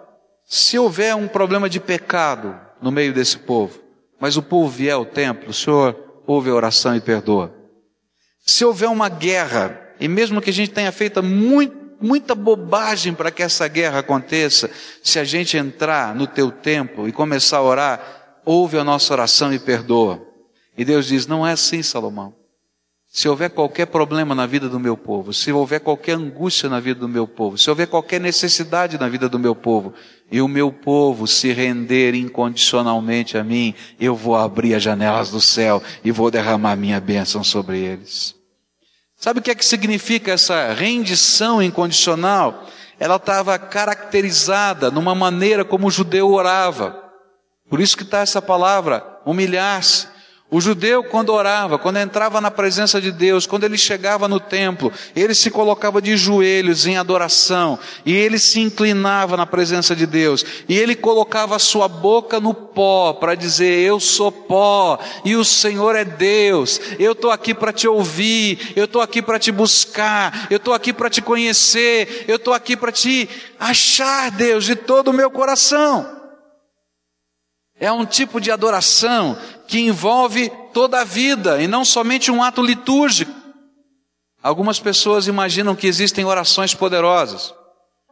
se 0.45 0.77
houver 0.77 1.15
um 1.15 1.27
problema 1.27 1.67
de 1.67 1.79
pecado 1.79 2.55
no 2.79 2.91
meio 2.91 3.11
desse 3.11 3.39
povo, 3.39 3.81
mas 4.19 4.37
o 4.37 4.43
povo 4.43 4.69
vier 4.69 4.93
ao 4.93 5.03
templo, 5.03 5.49
o 5.49 5.53
Senhor 5.53 6.11
ouve 6.25 6.49
a 6.49 6.55
oração 6.55 6.95
e 6.95 7.01
perdoa. 7.01 7.53
Se 8.45 8.65
houver 8.65 8.89
uma 8.89 9.09
guerra, 9.09 9.79
e 9.99 10.07
mesmo 10.07 10.41
que 10.41 10.49
a 10.49 10.53
gente 10.53 10.71
tenha 10.71 10.91
feito 10.91 11.21
muito, 11.21 11.81
muita 12.01 12.33
bobagem 12.33 13.13
para 13.13 13.31
que 13.31 13.43
essa 13.43 13.67
guerra 13.67 13.99
aconteça. 13.99 14.69
Se 15.03 15.19
a 15.19 15.23
gente 15.23 15.55
entrar 15.55 16.15
no 16.15 16.25
teu 16.25 16.51
templo 16.51 17.07
e 17.07 17.11
começar 17.11 17.57
a 17.57 17.63
orar, 17.63 18.41
ouve 18.43 18.77
a 18.77 18.83
nossa 18.83 19.13
oração 19.13 19.53
e 19.53 19.59
perdoa. 19.59 20.21
E 20.77 20.83
Deus 20.83 21.05
diz: 21.05 21.27
não 21.27 21.45
é 21.45 21.51
assim, 21.51 21.83
Salomão. 21.83 22.33
Se 23.13 23.27
houver 23.27 23.49
qualquer 23.49 23.87
problema 23.87 24.33
na 24.33 24.45
vida 24.45 24.69
do 24.69 24.79
meu 24.79 24.95
povo, 24.95 25.33
se 25.33 25.51
houver 25.51 25.81
qualquer 25.81 26.13
angústia 26.13 26.69
na 26.69 26.79
vida 26.79 27.01
do 27.01 27.09
meu 27.09 27.27
povo, 27.27 27.57
se 27.57 27.69
houver 27.69 27.85
qualquer 27.87 28.21
necessidade 28.21 28.97
na 28.97 29.09
vida 29.09 29.27
do 29.27 29.37
meu 29.37 29.53
povo, 29.53 29.93
e 30.31 30.41
o 30.41 30.47
meu 30.47 30.71
povo 30.71 31.27
se 31.27 31.51
render 31.51 32.15
incondicionalmente 32.15 33.38
a 33.38 33.43
mim, 33.43 33.75
eu 34.00 34.15
vou 34.15 34.35
abrir 34.35 34.73
as 34.73 34.81
janelas 34.81 35.29
do 35.29 35.41
céu 35.41 35.83
e 36.03 36.11
vou 36.11 36.31
derramar 36.31 36.75
minha 36.77 37.01
bênção 37.01 37.43
sobre 37.43 37.79
eles. 37.79 38.33
Sabe 39.17 39.39
o 39.39 39.43
que 39.43 39.51
é 39.51 39.55
que 39.55 39.65
significa 39.65 40.31
essa 40.31 40.73
rendição 40.73 41.61
incondicional? 41.61 42.65
Ela 42.97 43.17
estava 43.17 43.59
caracterizada 43.59 44.89
numa 44.89 45.13
maneira 45.13 45.65
como 45.65 45.88
o 45.88 45.91
judeu 45.91 46.31
orava. 46.31 46.97
Por 47.69 47.79
isso 47.79 47.97
que 47.97 48.03
está 48.03 48.19
essa 48.19 48.41
palavra, 48.41 49.05
humilhar-se. 49.25 50.07
O 50.53 50.60
judeu, 50.60 51.01
quando 51.01 51.29
orava, 51.29 51.79
quando 51.79 51.96
entrava 51.96 52.41
na 52.41 52.51
presença 52.51 53.00
de 53.00 53.10
Deus, 53.10 53.48
quando 53.48 53.63
ele 53.63 53.77
chegava 53.77 54.27
no 54.27 54.38
templo, 54.38 54.91
ele 55.15 55.34
se 55.34 55.50
colocava 55.50 56.01
de 56.01 56.17
joelhos 56.17 56.86
em 56.86 56.98
adoração, 56.98 57.79
e 58.05 58.13
ele 58.13 58.38
se 58.38 58.60
inclinava 58.60 59.38
na 59.38 59.46
presença 59.46 59.96
de 59.96 60.05
Deus, 60.05 60.43
e 60.67 60.77
ele 60.77 60.93
colocava 60.93 61.55
a 61.55 61.60
sua 61.60 61.88
boca 61.88 62.38
no 62.41 62.53
pó 62.53 63.13
para 63.13 63.34
dizer: 63.34 63.79
Eu 63.79 63.98
sou 63.98 64.29
pó, 64.29 65.00
e 65.24 65.38
o 65.38 65.46
Senhor 65.46 65.96
é 65.96 66.03
Deus, 66.03 66.81
eu 67.00 67.13
estou 67.13 67.31
aqui 67.31 67.53
para 67.53 67.72
te 67.72 67.88
ouvir, 67.88 68.74
eu 68.75 68.84
estou 68.84 69.01
aqui 69.01 69.22
para 69.22 69.39
te 69.39 69.53
buscar, 69.53 70.48
eu 70.50 70.58
estou 70.58 70.74
aqui 70.74 70.91
para 70.91 71.10
te 71.10 71.22
conhecer, 71.22 72.25
eu 72.27 72.36
estou 72.36 72.53
aqui 72.53 72.75
para 72.75 72.91
te 72.91 73.29
achar, 73.58 74.29
Deus, 74.31 74.65
de 74.65 74.75
todo 74.75 75.12
o 75.12 75.13
meu 75.13 75.31
coração. 75.31 76.20
É 77.81 77.91
um 77.91 78.05
tipo 78.05 78.39
de 78.39 78.51
adoração 78.51 79.36
que 79.71 79.79
envolve 79.79 80.51
toda 80.73 80.99
a 80.99 81.05
vida 81.05 81.63
e 81.63 81.67
não 81.67 81.85
somente 81.85 82.29
um 82.29 82.43
ato 82.43 82.61
litúrgico. 82.61 83.31
Algumas 84.43 84.81
pessoas 84.81 85.27
imaginam 85.27 85.77
que 85.77 85.87
existem 85.87 86.25
orações 86.25 86.75
poderosas. 86.75 87.53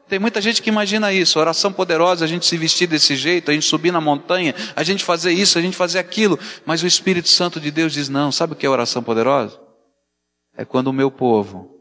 Tem 0.08 0.20
muita 0.20 0.42
gente 0.42 0.62
que 0.62 0.70
imagina 0.70 1.12
isso, 1.12 1.38
oração 1.38 1.74
poderosa, 1.74 2.24
a 2.24 2.28
gente 2.30 2.46
se 2.46 2.56
vestir 2.56 2.88
desse 2.88 3.18
jeito, 3.18 3.52
a 3.52 3.54
gente 3.54 3.66
subir 3.66 3.92
na 3.92 4.00
montanha, 4.00 4.56
a 4.74 4.84
gente 4.84 5.04
fazer 5.04 5.34
isso, 5.34 5.60
a 5.60 5.62
gente 5.62 5.76
fazer 5.76 6.00
aquilo. 6.00 6.40
Mas 6.66 6.82
o 6.82 6.88
Espírito 6.88 7.28
Santo 7.28 7.60
de 7.60 7.72
Deus 7.72 7.92
diz: 7.92 8.08
não, 8.08 8.32
sabe 8.32 8.54
o 8.54 8.56
que 8.56 8.66
é 8.66 8.70
oração 8.70 9.04
poderosa? 9.04 9.60
É 10.56 10.64
quando 10.64 10.88
o 10.88 10.94
meu 10.94 11.12
povo, 11.12 11.76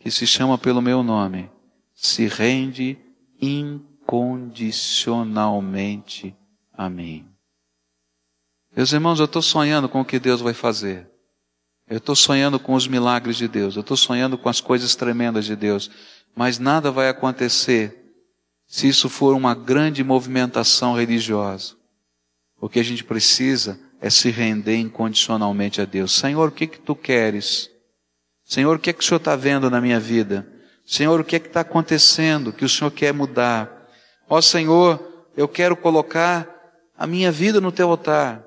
que 0.00 0.10
se 0.10 0.26
chama 0.26 0.58
pelo 0.58 0.82
meu 0.82 1.04
nome, 1.04 1.48
se 1.94 2.26
rende 2.26 2.98
incondicionalmente 3.40 6.34
Amém. 6.76 7.35
Meus 8.76 8.92
irmãos, 8.92 9.18
eu 9.18 9.24
estou 9.24 9.40
sonhando 9.40 9.88
com 9.88 10.02
o 10.02 10.04
que 10.04 10.18
Deus 10.18 10.42
vai 10.42 10.52
fazer. 10.52 11.08
Eu 11.88 11.96
estou 11.96 12.14
sonhando 12.14 12.60
com 12.60 12.74
os 12.74 12.86
milagres 12.86 13.38
de 13.38 13.48
Deus. 13.48 13.74
Eu 13.74 13.80
estou 13.80 13.96
sonhando 13.96 14.36
com 14.36 14.50
as 14.50 14.60
coisas 14.60 14.94
tremendas 14.94 15.46
de 15.46 15.56
Deus. 15.56 15.90
Mas 16.34 16.58
nada 16.58 16.90
vai 16.90 17.08
acontecer 17.08 17.96
se 18.66 18.86
isso 18.86 19.08
for 19.08 19.34
uma 19.34 19.54
grande 19.54 20.04
movimentação 20.04 20.94
religiosa. 20.94 21.74
O 22.60 22.68
que 22.68 22.78
a 22.78 22.82
gente 22.82 23.02
precisa 23.02 23.80
é 23.98 24.10
se 24.10 24.28
render 24.28 24.76
incondicionalmente 24.76 25.80
a 25.80 25.86
Deus. 25.86 26.12
Senhor, 26.12 26.48
o 26.48 26.52
que 26.52 26.66
que 26.66 26.78
tu 26.78 26.94
queres? 26.94 27.70
Senhor, 28.44 28.76
o 28.76 28.78
que 28.78 28.90
é 28.90 28.92
que 28.92 29.02
o 29.02 29.06
Senhor 29.06 29.16
está 29.16 29.34
vendo 29.36 29.70
na 29.70 29.80
minha 29.80 29.98
vida? 29.98 30.46
Senhor, 30.84 31.18
o 31.18 31.24
que 31.24 31.36
é 31.36 31.38
que 31.38 31.46
está 31.46 31.60
acontecendo 31.60 32.52
que 32.52 32.64
o 32.64 32.68
Senhor 32.68 32.90
quer 32.90 33.14
mudar? 33.14 33.88
Ó 34.28 34.38
Senhor, 34.42 35.24
eu 35.34 35.48
quero 35.48 35.76
colocar 35.78 36.46
a 36.94 37.06
minha 37.06 37.32
vida 37.32 37.58
no 37.58 37.72
teu 37.72 37.88
altar. 37.88 38.45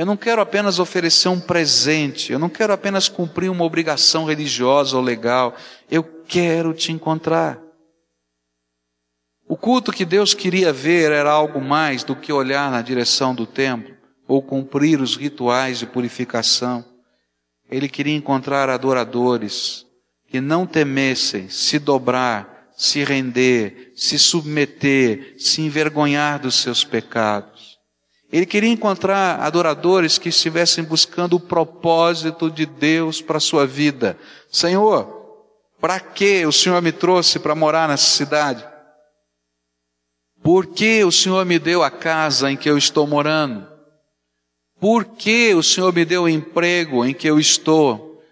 Eu 0.00 0.06
não 0.06 0.16
quero 0.16 0.40
apenas 0.40 0.78
oferecer 0.78 1.28
um 1.28 1.38
presente, 1.38 2.32
eu 2.32 2.38
não 2.38 2.48
quero 2.48 2.72
apenas 2.72 3.06
cumprir 3.06 3.50
uma 3.50 3.64
obrigação 3.64 4.24
religiosa 4.24 4.96
ou 4.96 5.02
legal, 5.02 5.54
eu 5.90 6.02
quero 6.02 6.72
te 6.72 6.90
encontrar. 6.90 7.60
O 9.46 9.58
culto 9.58 9.92
que 9.92 10.06
Deus 10.06 10.32
queria 10.32 10.72
ver 10.72 11.12
era 11.12 11.30
algo 11.30 11.60
mais 11.60 12.02
do 12.02 12.16
que 12.16 12.32
olhar 12.32 12.70
na 12.70 12.80
direção 12.80 13.34
do 13.34 13.46
templo 13.46 13.94
ou 14.26 14.40
cumprir 14.40 15.02
os 15.02 15.16
rituais 15.16 15.80
de 15.80 15.86
purificação. 15.86 16.82
Ele 17.70 17.86
queria 17.86 18.16
encontrar 18.16 18.70
adoradores 18.70 19.84
que 20.28 20.40
não 20.40 20.66
temessem 20.66 21.50
se 21.50 21.78
dobrar 21.78 22.60
se 22.80 23.04
render, 23.04 23.92
se 23.94 24.18
submeter, 24.18 25.34
se 25.36 25.60
envergonhar 25.60 26.40
dos 26.40 26.54
seus 26.54 26.82
pecados. 26.82 27.49
Ele 28.32 28.46
queria 28.46 28.70
encontrar 28.70 29.40
adoradores 29.40 30.16
que 30.16 30.28
estivessem 30.28 30.84
buscando 30.84 31.34
o 31.34 31.40
propósito 31.40 32.50
de 32.50 32.64
Deus 32.64 33.20
para 33.20 33.38
a 33.38 33.40
sua 33.40 33.66
vida. 33.66 34.16
Senhor, 34.50 35.20
para 35.80 35.98
que 35.98 36.46
o 36.46 36.52
Senhor 36.52 36.80
me 36.80 36.92
trouxe 36.92 37.38
para 37.40 37.54
morar 37.54 37.88
nessa 37.88 38.10
cidade? 38.10 38.64
Por 40.42 40.66
que 40.66 41.04
o 41.04 41.10
Senhor 41.10 41.44
me 41.44 41.58
deu 41.58 41.82
a 41.82 41.90
casa 41.90 42.50
em 42.50 42.56
que 42.56 42.70
eu 42.70 42.78
estou 42.78 43.06
morando? 43.06 43.68
Por 44.78 45.04
que 45.04 45.52
o 45.54 45.62
Senhor 45.62 45.92
me 45.92 46.04
deu 46.04 46.22
o 46.22 46.28
emprego 46.28 47.04
em 47.04 47.12
que 47.12 47.28
eu 47.28 47.38
estou? 47.38 48.22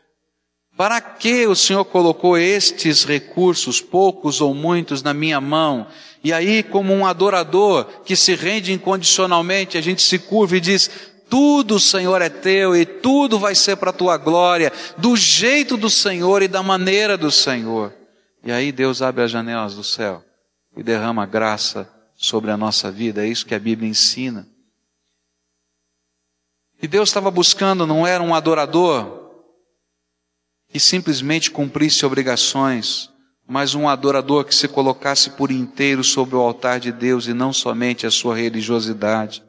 Para 0.77 1.01
que 1.01 1.45
o 1.47 1.57
Senhor 1.57 1.85
colocou 1.85 2.39
estes 2.39 3.05
recursos, 3.05 3.81
poucos 3.81 4.41
ou 4.41 4.55
muitos, 4.55 5.03
na 5.03 5.13
minha 5.13 5.41
mão? 5.41 5.89
E 6.23 6.33
aí, 6.33 6.63
como 6.63 6.93
um 6.93 7.07
adorador 7.07 7.85
que 8.05 8.17
se 8.17 8.35
rende 8.35 8.73
incondicionalmente, 8.73 9.79
a 9.79 9.81
gente 9.81 10.03
se 10.03 10.19
curva 10.19 10.57
e 10.57 10.61
diz: 10.61 10.91
tudo, 11.29 11.79
Senhor, 11.79 12.21
é 12.23 12.29
teu 12.29 12.75
e 12.75 12.87
tudo 12.87 13.39
vai 13.39 13.55
ser 13.55 13.77
para 13.77 13.91
a 13.91 13.93
tua 13.93 14.17
glória, 14.17 14.73
do 14.97 15.17
jeito 15.17 15.77
do 15.77 15.91
Senhor 15.91 16.43
e 16.43 16.49
da 16.49 16.63
maneira 16.63 17.17
do 17.17 17.31
Senhor. 17.31 17.95
E 18.43 18.51
aí 18.51 18.73
Deus 18.73 19.03
abre 19.03 19.23
as 19.23 19.31
janelas 19.31 19.75
do 19.75 19.85
céu 19.85 20.25
e 20.77 20.83
derrama 20.83 21.27
graça 21.27 21.89
sobre 22.17 22.51
a 22.51 22.57
nossa 22.57 22.91
vida, 22.91 23.25
é 23.25 23.29
isso 23.29 23.47
que 23.47 23.55
a 23.55 23.59
Bíblia 23.59 23.89
ensina. 23.89 24.49
E 26.81 26.87
Deus 26.87 27.09
estava 27.09 27.31
buscando, 27.31 27.87
não 27.87 28.07
era 28.07 28.23
um 28.23 28.35
adorador 28.35 29.31
que 30.69 30.79
simplesmente 30.79 31.51
cumprisse 31.51 32.07
obrigações, 32.07 33.11
mas 33.49 33.75
um 33.75 33.89
adorador 33.89 34.45
que 34.45 34.55
se 34.55 34.69
colocasse 34.69 35.31
por 35.31 35.51
inteiro 35.51 36.05
sobre 36.05 36.37
o 36.37 36.41
altar 36.41 36.79
de 36.79 36.93
Deus 36.93 37.27
e 37.27 37.33
não 37.33 37.51
somente 37.51 38.07
a 38.07 38.11
sua 38.11 38.37
religiosidade. 38.37 39.43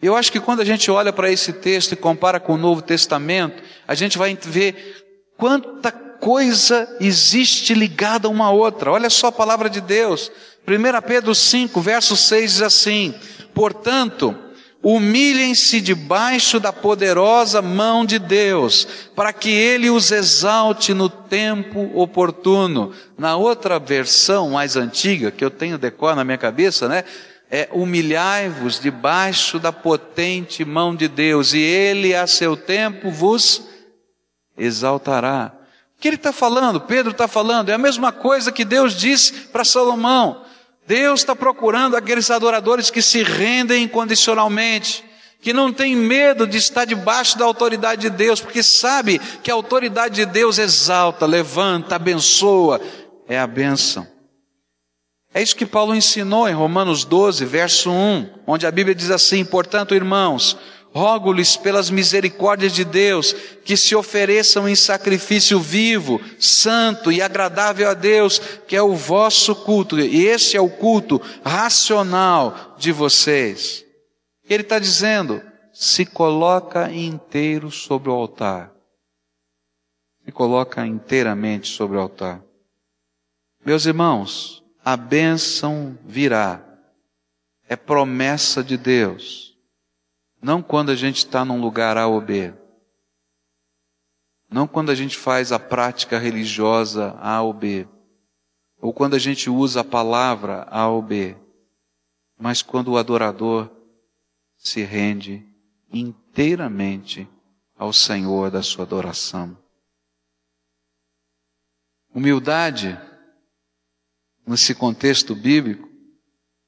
Eu 0.00 0.16
acho 0.16 0.32
que 0.32 0.40
quando 0.40 0.60
a 0.60 0.64
gente 0.64 0.90
olha 0.90 1.12
para 1.12 1.30
esse 1.30 1.52
texto 1.52 1.92
e 1.92 1.96
compara 1.96 2.40
com 2.40 2.54
o 2.54 2.58
Novo 2.58 2.80
Testamento, 2.80 3.62
a 3.86 3.94
gente 3.94 4.16
vai 4.16 4.36
ver 4.42 5.04
quanta 5.36 5.92
coisa 5.92 6.88
existe 7.00 7.74
ligada 7.74 8.30
uma 8.30 8.46
à 8.46 8.50
outra. 8.50 8.90
Olha 8.90 9.10
só 9.10 9.26
a 9.26 9.32
palavra 9.32 9.68
de 9.68 9.82
Deus. 9.82 10.32
1 10.66 11.06
Pedro 11.06 11.34
5, 11.34 11.80
verso 11.82 12.16
6 12.16 12.52
diz 12.52 12.62
assim: 12.62 13.14
Portanto, 13.52 14.34
Humilhem-se 14.84 15.80
debaixo 15.80 16.60
da 16.60 16.70
poderosa 16.70 17.62
mão 17.62 18.04
de 18.04 18.18
Deus, 18.18 18.86
para 19.16 19.32
que 19.32 19.48
Ele 19.48 19.88
os 19.88 20.12
exalte 20.12 20.92
no 20.92 21.08
tempo 21.08 21.90
oportuno. 21.94 22.92
Na 23.16 23.34
outra 23.34 23.78
versão 23.78 24.50
mais 24.50 24.76
antiga, 24.76 25.30
que 25.30 25.42
eu 25.42 25.50
tenho 25.50 25.78
decor 25.78 26.14
na 26.14 26.22
minha 26.22 26.36
cabeça, 26.36 26.86
né? 26.86 27.02
É 27.50 27.68
humilhai-vos 27.72 28.78
debaixo 28.78 29.58
da 29.58 29.72
potente 29.72 30.64
mão 30.66 30.94
de 30.94 31.08
Deus, 31.08 31.54
e 31.54 31.58
Ele 31.58 32.14
a 32.14 32.26
seu 32.26 32.54
tempo 32.54 33.10
vos 33.10 33.66
exaltará. 34.56 35.52
O 35.96 36.00
que 36.00 36.08
ele 36.08 36.16
está 36.16 36.32
falando? 36.32 36.80
Pedro 36.80 37.12
está 37.12 37.26
falando, 37.26 37.70
é 37.70 37.72
a 37.72 37.78
mesma 37.78 38.12
coisa 38.12 38.52
que 38.52 38.64
Deus 38.64 38.94
disse 38.94 39.32
para 39.48 39.64
Salomão. 39.64 40.43
Deus 40.86 41.20
está 41.20 41.34
procurando 41.34 41.96
aqueles 41.96 42.30
adoradores 42.30 42.90
que 42.90 43.00
se 43.00 43.22
rendem 43.22 43.84
incondicionalmente, 43.84 45.04
que 45.40 45.52
não 45.52 45.72
tem 45.72 45.94
medo 45.96 46.46
de 46.46 46.58
estar 46.58 46.84
debaixo 46.84 47.38
da 47.38 47.44
autoridade 47.44 48.02
de 48.02 48.10
Deus, 48.10 48.40
porque 48.40 48.62
sabe 48.62 49.18
que 49.42 49.50
a 49.50 49.54
autoridade 49.54 50.14
de 50.14 50.26
Deus 50.26 50.58
exalta, 50.58 51.26
levanta, 51.26 51.96
abençoa, 51.96 52.80
é 53.28 53.38
a 53.38 53.46
bênção. 53.46 54.06
É 55.32 55.42
isso 55.42 55.56
que 55.56 55.66
Paulo 55.66 55.94
ensinou 55.94 56.48
em 56.48 56.54
Romanos 56.54 57.04
12, 57.04 57.44
verso 57.44 57.90
1, 57.90 58.30
onde 58.46 58.66
a 58.66 58.70
Bíblia 58.70 58.94
diz 58.94 59.10
assim: 59.10 59.44
portanto, 59.44 59.94
irmãos, 59.94 60.56
Rogo-lhes 60.94 61.56
pelas 61.56 61.90
misericórdias 61.90 62.72
de 62.72 62.84
Deus 62.84 63.32
que 63.64 63.76
se 63.76 63.96
ofereçam 63.96 64.68
em 64.68 64.76
sacrifício 64.76 65.58
vivo, 65.58 66.20
santo 66.38 67.10
e 67.10 67.20
agradável 67.20 67.90
a 67.90 67.94
Deus, 67.94 68.38
que 68.38 68.76
é 68.76 68.82
o 68.82 68.94
vosso 68.94 69.56
culto, 69.56 69.98
e 69.98 70.24
esse 70.26 70.56
é 70.56 70.60
o 70.60 70.70
culto 70.70 71.20
racional 71.44 72.76
de 72.78 72.92
vocês. 72.92 73.84
Ele 74.48 74.62
está 74.62 74.78
dizendo, 74.78 75.42
se 75.72 76.06
coloca 76.06 76.92
inteiro 76.92 77.72
sobre 77.72 78.08
o 78.08 78.12
altar. 78.12 78.70
Se 80.24 80.30
coloca 80.30 80.86
inteiramente 80.86 81.66
sobre 81.68 81.96
o 81.96 82.00
altar. 82.00 82.40
Meus 83.66 83.84
irmãos, 83.84 84.62
a 84.84 84.96
bênção 84.96 85.98
virá. 86.04 86.64
É 87.68 87.74
promessa 87.74 88.62
de 88.62 88.76
Deus. 88.76 89.53
Não 90.44 90.62
quando 90.62 90.90
a 90.90 90.94
gente 90.94 91.16
está 91.16 91.42
num 91.42 91.58
lugar 91.58 91.96
A 91.96 92.06
ou 92.06 92.20
B. 92.20 92.52
Não 94.50 94.68
quando 94.68 94.90
a 94.90 94.94
gente 94.94 95.16
faz 95.16 95.50
a 95.50 95.58
prática 95.58 96.18
religiosa 96.18 97.16
A 97.18 97.40
ou 97.40 97.54
B. 97.54 97.88
Ou 98.78 98.92
quando 98.92 99.14
a 99.14 99.18
gente 99.18 99.48
usa 99.48 99.80
a 99.80 99.84
palavra 99.84 100.66
A 100.70 100.86
ou 100.86 101.00
B. 101.00 101.34
Mas 102.38 102.60
quando 102.60 102.88
o 102.88 102.98
adorador 102.98 103.70
se 104.54 104.82
rende 104.82 105.42
inteiramente 105.90 107.26
ao 107.74 107.90
Senhor 107.90 108.50
da 108.50 108.62
sua 108.62 108.84
adoração. 108.84 109.56
Humildade 112.14 113.00
nesse 114.46 114.74
contexto 114.74 115.34
bíblico, 115.34 115.88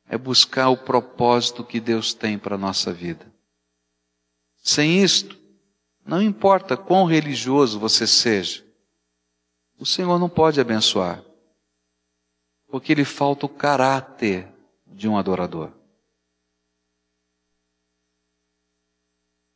é 0.09 0.16
buscar 0.16 0.71
o 0.71 0.78
propósito 0.78 1.62
que 1.62 1.78
Deus 1.78 2.14
tem 2.14 2.38
para 2.38 2.54
a 2.54 2.59
nossa 2.59 2.90
vida. 2.90 3.36
Sem 4.66 5.00
isto, 5.00 5.40
não 6.04 6.20
importa 6.20 6.76
quão 6.76 7.04
religioso 7.04 7.78
você 7.78 8.04
seja, 8.04 8.66
o 9.78 9.87
Senhor 9.87 10.18
não 10.18 10.28
pode 10.28 10.61
abençoar, 10.61 11.23
porque 12.66 12.92
lhe 12.92 13.04
falta 13.04 13.46
o 13.46 13.49
caráter 13.49 14.52
de 14.85 15.06
um 15.08 15.16
adorador. 15.16 15.70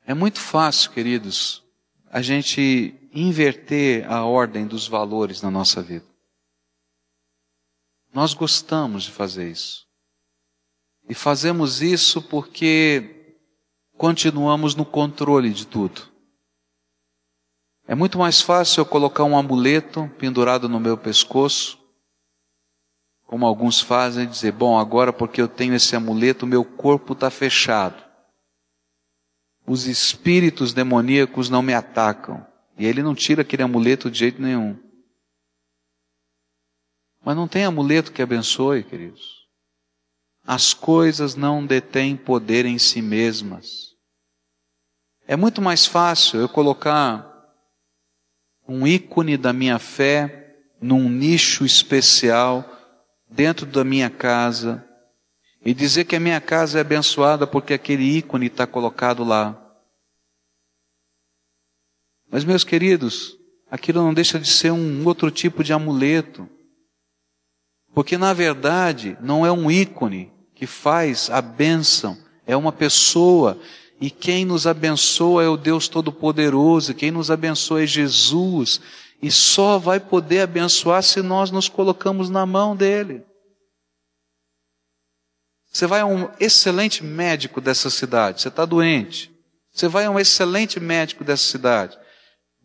É 0.06 0.14
muito 0.14 0.38
fácil, 0.38 0.92
queridos, 0.92 1.64
a 2.06 2.22
gente 2.22 2.94
inverter 3.12 4.08
a 4.08 4.24
ordem 4.24 4.64
dos 4.64 4.86
valores 4.86 5.42
na 5.42 5.50
nossa 5.50 5.82
vida. 5.82 6.06
Nós 8.14 8.32
gostamos 8.32 9.02
de 9.02 9.10
fazer 9.10 9.50
isso. 9.50 9.88
E 11.08 11.14
fazemos 11.14 11.82
isso 11.82 12.22
porque 12.22 13.19
continuamos 14.00 14.74
no 14.74 14.86
controle 14.86 15.50
de 15.50 15.66
tudo. 15.66 16.10
É 17.86 17.94
muito 17.94 18.18
mais 18.18 18.40
fácil 18.40 18.80
eu 18.80 18.86
colocar 18.86 19.24
um 19.24 19.36
amuleto 19.36 20.10
pendurado 20.16 20.70
no 20.70 20.80
meu 20.80 20.96
pescoço, 20.96 21.78
como 23.26 23.44
alguns 23.44 23.78
fazem, 23.78 24.26
dizer: 24.26 24.52
bom, 24.52 24.78
agora 24.78 25.12
porque 25.12 25.42
eu 25.42 25.46
tenho 25.46 25.74
esse 25.74 25.94
amuleto, 25.94 26.46
meu 26.46 26.64
corpo 26.64 27.12
está 27.12 27.28
fechado. 27.28 28.02
Os 29.66 29.86
espíritos 29.86 30.72
demoníacos 30.72 31.50
não 31.50 31.60
me 31.60 31.74
atacam. 31.74 32.46
E 32.78 32.86
ele 32.86 33.02
não 33.02 33.14
tira 33.14 33.42
aquele 33.42 33.62
amuleto 33.64 34.10
de 34.10 34.18
jeito 34.18 34.40
nenhum. 34.40 34.78
Mas 37.22 37.36
não 37.36 37.46
tem 37.46 37.66
amuleto 37.66 38.12
que 38.12 38.22
abençoe, 38.22 38.82
queridos. 38.82 39.46
As 40.42 40.72
coisas 40.72 41.34
não 41.34 41.66
detêm 41.66 42.16
poder 42.16 42.64
em 42.64 42.78
si 42.78 43.02
mesmas. 43.02 43.89
É 45.30 45.36
muito 45.36 45.62
mais 45.62 45.86
fácil 45.86 46.40
eu 46.40 46.48
colocar 46.48 47.24
um 48.66 48.84
ícone 48.84 49.36
da 49.36 49.52
minha 49.52 49.78
fé 49.78 50.56
num 50.82 51.08
nicho 51.08 51.64
especial 51.64 52.68
dentro 53.30 53.64
da 53.64 53.84
minha 53.84 54.10
casa 54.10 54.84
e 55.64 55.72
dizer 55.72 56.06
que 56.06 56.16
a 56.16 56.20
minha 56.20 56.40
casa 56.40 56.78
é 56.78 56.80
abençoada 56.80 57.46
porque 57.46 57.72
aquele 57.72 58.02
ícone 58.02 58.46
está 58.46 58.66
colocado 58.66 59.22
lá. 59.22 59.56
Mas, 62.28 62.44
meus 62.44 62.64
queridos, 62.64 63.38
aquilo 63.70 64.02
não 64.02 64.12
deixa 64.12 64.36
de 64.36 64.48
ser 64.48 64.72
um 64.72 65.06
outro 65.06 65.30
tipo 65.30 65.62
de 65.62 65.72
amuleto. 65.72 66.50
Porque 67.94 68.18
na 68.18 68.32
verdade 68.32 69.16
não 69.20 69.46
é 69.46 69.52
um 69.52 69.70
ícone 69.70 70.32
que 70.56 70.66
faz 70.66 71.30
a 71.30 71.40
bênção, 71.40 72.18
é 72.44 72.56
uma 72.56 72.72
pessoa. 72.72 73.62
E 74.00 74.10
quem 74.10 74.46
nos 74.46 74.66
abençoa 74.66 75.44
é 75.44 75.48
o 75.48 75.58
Deus 75.58 75.86
Todo-Poderoso, 75.86 76.94
quem 76.94 77.10
nos 77.10 77.30
abençoa 77.30 77.82
é 77.82 77.86
Jesus. 77.86 78.80
E 79.22 79.30
só 79.30 79.78
vai 79.78 80.00
poder 80.00 80.40
abençoar 80.40 81.02
se 81.02 81.20
nós 81.20 81.50
nos 81.50 81.68
colocamos 81.68 82.30
na 82.30 82.46
mão 82.46 82.74
dele. 82.74 83.22
Você 85.70 85.86
vai 85.86 86.00
a 86.00 86.06
um 86.06 86.30
excelente 86.40 87.04
médico 87.04 87.60
dessa 87.60 87.90
cidade, 87.90 88.40
você 88.40 88.48
está 88.48 88.64
doente. 88.64 89.30
Você 89.72 89.86
vai 89.86 90.06
a 90.06 90.10
um 90.10 90.18
excelente 90.18 90.80
médico 90.80 91.22
dessa 91.22 91.44
cidade. 91.44 91.96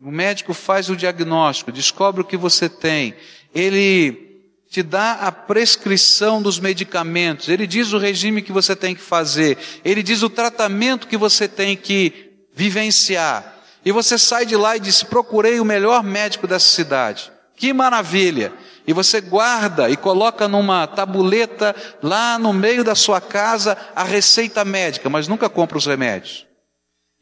O 0.00 0.10
médico 0.10 0.52
faz 0.54 0.88
o 0.88 0.96
diagnóstico, 0.96 1.70
descobre 1.70 2.20
o 2.22 2.24
que 2.24 2.36
você 2.36 2.68
tem. 2.68 3.14
Ele 3.54 4.25
te 4.70 4.82
dá 4.82 5.12
a 5.12 5.32
prescrição 5.32 6.42
dos 6.42 6.58
medicamentos, 6.58 7.48
ele 7.48 7.66
diz 7.66 7.92
o 7.92 7.98
regime 7.98 8.42
que 8.42 8.52
você 8.52 8.74
tem 8.74 8.94
que 8.94 9.00
fazer, 9.00 9.56
ele 9.84 10.02
diz 10.02 10.22
o 10.22 10.30
tratamento 10.30 11.06
que 11.06 11.16
você 11.16 11.46
tem 11.46 11.76
que 11.76 12.32
vivenciar. 12.54 13.54
E 13.84 13.92
você 13.92 14.18
sai 14.18 14.44
de 14.44 14.56
lá 14.56 14.76
e 14.76 14.80
diz: 14.80 15.02
procurei 15.02 15.60
o 15.60 15.64
melhor 15.64 16.02
médico 16.02 16.46
dessa 16.46 16.68
cidade. 16.68 17.30
Que 17.54 17.72
maravilha! 17.72 18.52
E 18.86 18.92
você 18.92 19.20
guarda 19.20 19.88
e 19.88 19.96
coloca 19.96 20.46
numa 20.46 20.86
tabuleta 20.86 21.74
lá 22.02 22.38
no 22.38 22.52
meio 22.52 22.84
da 22.84 22.94
sua 22.94 23.20
casa 23.20 23.76
a 23.94 24.04
receita 24.04 24.64
médica, 24.64 25.08
mas 25.08 25.26
nunca 25.28 25.48
compra 25.48 25.78
os 25.78 25.86
remédios. 25.86 26.46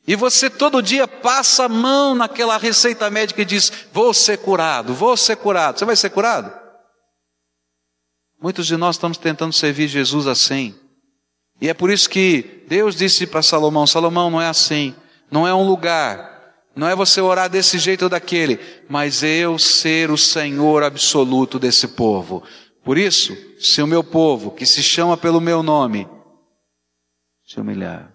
E 0.07 0.15
você 0.15 0.51
todo 0.51 0.83
dia 0.83 1.09
passa 1.09 1.65
a 1.65 1.69
mão 1.69 2.15
naquela 2.15 2.59
receita 2.59 3.11
médica 3.11 3.43
e 3.43 3.47
diz: 3.47 3.71
Vou 3.93 4.13
ser 4.15 4.39
curado, 4.39 4.95
vou 4.95 5.17
ser 5.17 5.37
curado. 5.37 5.79
Você 5.79 5.85
vai 5.85 5.97
ser 5.97 6.11
curado? 6.11 6.64
Muitos 8.45 8.67
de 8.67 8.77
nós 8.77 8.97
estamos 8.97 9.17
tentando 9.17 9.55
servir 9.55 9.89
Jesus 9.89 10.27
assim. 10.27 10.79
E 11.63 11.71
é 11.71 11.73
por 11.73 11.89
isso 11.89 12.11
que 12.11 12.63
Deus 12.69 12.95
disse 12.95 13.27
para 13.27 13.41
Salomão: 13.41 13.87
Salomão, 13.87 14.31
não 14.31 14.39
é 14.39 14.47
assim, 14.47 14.95
não 15.31 15.49
é 15.49 15.55
um 15.55 15.67
lugar, 15.67 16.55
não 16.77 16.87
é 16.87 16.95
você 16.95 17.23
orar 17.23 17.49
desse 17.49 17.79
jeito 17.79 18.03
ou 18.03 18.09
daquele, 18.11 18.61
mas 18.87 19.23
eu 19.23 19.59
ser 19.59 20.11
o 20.11 20.19
Senhor 20.19 20.83
absoluto 20.83 21.59
desse 21.59 21.89
povo. 21.89 22.43
Por 22.85 22.99
isso, 22.99 23.35
se 23.59 23.81
o 23.81 23.87
meu 23.87 24.05
povo, 24.05 24.51
que 24.51 24.67
se 24.67 24.83
chama 24.83 25.17
pelo 25.17 25.41
meu 25.41 25.63
nome, 25.63 26.07
se 27.47 27.59
humilhar, 27.59 28.15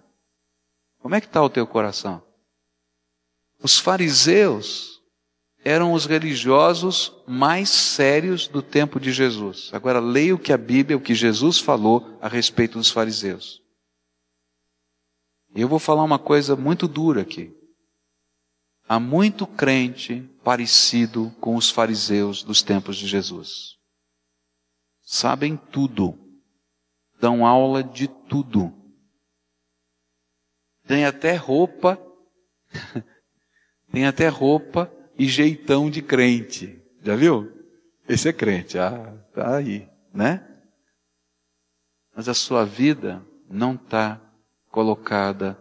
como 1.00 1.16
é 1.16 1.20
que 1.20 1.26
está 1.26 1.42
o 1.42 1.50
teu 1.50 1.66
coração? 1.66 2.22
Os 3.60 3.80
fariseus 3.80 4.99
eram 5.64 5.92
os 5.92 6.06
religiosos 6.06 7.12
mais 7.26 7.68
sérios 7.68 8.48
do 8.48 8.62
tempo 8.62 8.98
de 8.98 9.12
Jesus. 9.12 9.70
Agora 9.72 10.00
leia 10.00 10.34
o 10.34 10.38
que 10.38 10.52
a 10.52 10.58
Bíblia, 10.58 10.96
o 10.96 11.00
que 11.00 11.14
Jesus 11.14 11.58
falou 11.58 12.18
a 12.20 12.28
respeito 12.28 12.78
dos 12.78 12.90
fariseus. 12.90 13.62
E 15.54 15.60
eu 15.60 15.68
vou 15.68 15.78
falar 15.78 16.02
uma 16.02 16.18
coisa 16.18 16.56
muito 16.56 16.88
dura 16.88 17.22
aqui. 17.22 17.54
Há 18.88 18.98
muito 18.98 19.46
crente 19.46 20.22
parecido 20.42 21.30
com 21.40 21.56
os 21.56 21.70
fariseus 21.70 22.42
dos 22.42 22.62
tempos 22.62 22.96
de 22.96 23.06
Jesus. 23.06 23.76
Sabem 25.02 25.56
tudo. 25.56 26.18
Dão 27.20 27.46
aula 27.46 27.84
de 27.84 28.08
tudo. 28.08 28.72
Tem 30.86 31.04
até 31.04 31.36
roupa, 31.36 32.00
tem 33.92 34.06
até 34.06 34.26
roupa 34.28 34.90
e 35.20 35.28
jeitão 35.28 35.90
de 35.90 36.00
crente. 36.00 36.82
Já 37.02 37.14
viu? 37.14 37.52
Esse 38.08 38.30
é 38.30 38.32
crente, 38.32 38.78
ah, 38.78 39.14
tá 39.34 39.56
aí, 39.56 39.86
né? 40.14 40.48
Mas 42.16 42.26
a 42.26 42.32
sua 42.32 42.64
vida 42.64 43.22
não 43.46 43.74
está 43.74 44.18
colocada 44.70 45.60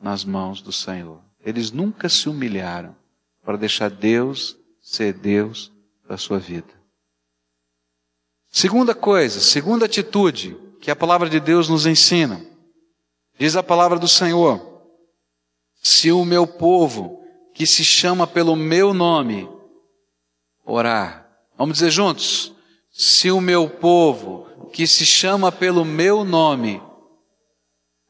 nas 0.00 0.24
mãos 0.24 0.62
do 0.62 0.70
Senhor. 0.70 1.20
Eles 1.44 1.72
nunca 1.72 2.08
se 2.08 2.28
humilharam 2.28 2.94
para 3.42 3.58
deixar 3.58 3.90
Deus 3.90 4.56
ser 4.80 5.14
Deus 5.14 5.72
da 6.08 6.16
sua 6.16 6.38
vida. 6.38 6.72
Segunda 8.52 8.94
coisa, 8.94 9.40
segunda 9.40 9.86
atitude 9.86 10.56
que 10.80 10.92
a 10.92 10.96
palavra 10.96 11.28
de 11.28 11.40
Deus 11.40 11.68
nos 11.68 11.86
ensina. 11.86 12.40
Diz 13.36 13.56
a 13.56 13.64
palavra 13.64 13.98
do 13.98 14.06
Senhor: 14.06 14.80
Se 15.82 16.12
o 16.12 16.24
meu 16.24 16.46
povo, 16.46 17.21
que 17.62 17.66
se 17.68 17.84
chama 17.84 18.26
pelo 18.26 18.56
meu 18.56 18.92
nome, 18.92 19.48
orar. 20.64 21.28
Vamos 21.56 21.74
dizer 21.74 21.92
juntos? 21.92 22.52
Se 22.90 23.30
o 23.30 23.40
meu 23.40 23.70
povo, 23.70 24.48
que 24.72 24.84
se 24.84 25.06
chama 25.06 25.52
pelo 25.52 25.84
meu 25.84 26.24
nome, 26.24 26.82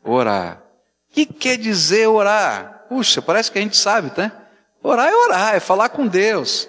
orar. 0.02 0.64
O 1.10 1.12
que 1.12 1.26
quer 1.26 1.58
dizer 1.58 2.06
orar? 2.06 2.86
Puxa, 2.88 3.20
parece 3.20 3.52
que 3.52 3.58
a 3.58 3.60
gente 3.60 3.76
sabe, 3.76 4.08
tá? 4.08 4.32
Orar 4.82 5.08
é 5.08 5.14
orar, 5.14 5.54
é 5.54 5.60
falar 5.60 5.90
com 5.90 6.06
Deus. 6.06 6.66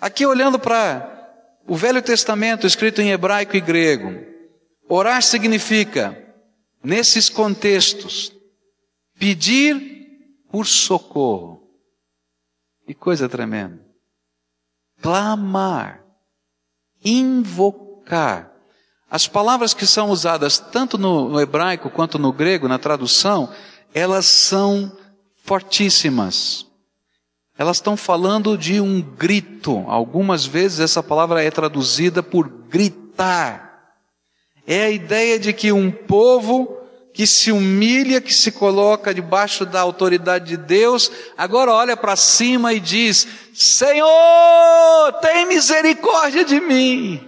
Aqui 0.00 0.24
olhando 0.24 0.58
para 0.58 1.30
o 1.68 1.76
Velho 1.76 2.00
Testamento 2.00 2.66
escrito 2.66 3.02
em 3.02 3.10
hebraico 3.10 3.58
e 3.58 3.60
grego, 3.60 4.18
orar 4.88 5.22
significa, 5.22 6.16
nesses 6.82 7.28
contextos, 7.28 8.32
pedir 9.18 9.76
por 10.50 10.66
socorro. 10.66 11.55
Que 12.86 12.94
coisa 12.94 13.28
tremenda. 13.28 13.80
Clamar, 15.02 16.04
invocar. 17.04 18.52
As 19.10 19.26
palavras 19.26 19.74
que 19.74 19.86
são 19.86 20.10
usadas 20.10 20.58
tanto 20.58 20.96
no, 20.96 21.28
no 21.28 21.40
hebraico 21.40 21.90
quanto 21.90 22.18
no 22.18 22.32
grego, 22.32 22.68
na 22.68 22.78
tradução, 22.78 23.52
elas 23.92 24.26
são 24.26 24.96
fortíssimas. 25.36 26.66
Elas 27.58 27.78
estão 27.78 27.96
falando 27.96 28.56
de 28.56 28.80
um 28.80 29.00
grito. 29.00 29.84
Algumas 29.88 30.44
vezes 30.44 30.80
essa 30.80 31.02
palavra 31.02 31.42
é 31.42 31.50
traduzida 31.50 32.22
por 32.22 32.48
gritar. 32.48 33.94
É 34.66 34.84
a 34.84 34.90
ideia 34.90 35.38
de 35.38 35.52
que 35.52 35.72
um 35.72 35.90
povo 35.90 36.75
que 37.16 37.26
se 37.26 37.50
humilha, 37.50 38.20
que 38.20 38.32
se 38.34 38.52
coloca 38.52 39.14
debaixo 39.14 39.64
da 39.64 39.80
autoridade 39.80 40.48
de 40.48 40.56
Deus, 40.58 41.10
agora 41.34 41.72
olha 41.72 41.96
para 41.96 42.14
cima 42.14 42.74
e 42.74 42.78
diz: 42.78 43.26
Senhor, 43.54 45.12
tem 45.22 45.46
misericórdia 45.46 46.44
de 46.44 46.60
mim. 46.60 47.26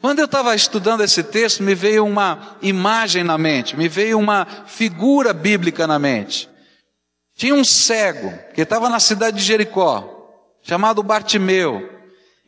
Quando 0.00 0.18
eu 0.18 0.24
estava 0.24 0.52
estudando 0.56 1.04
esse 1.04 1.22
texto, 1.22 1.62
me 1.62 1.76
veio 1.76 2.04
uma 2.04 2.56
imagem 2.60 3.22
na 3.22 3.38
mente, 3.38 3.76
me 3.76 3.88
veio 3.88 4.18
uma 4.18 4.44
figura 4.66 5.32
bíblica 5.32 5.86
na 5.86 6.00
mente. 6.00 6.50
Tinha 7.36 7.54
um 7.54 7.62
cego 7.62 8.36
que 8.52 8.62
estava 8.62 8.88
na 8.88 8.98
cidade 8.98 9.36
de 9.36 9.44
Jericó, 9.44 10.28
chamado 10.60 11.04
Bartimeu. 11.04 11.97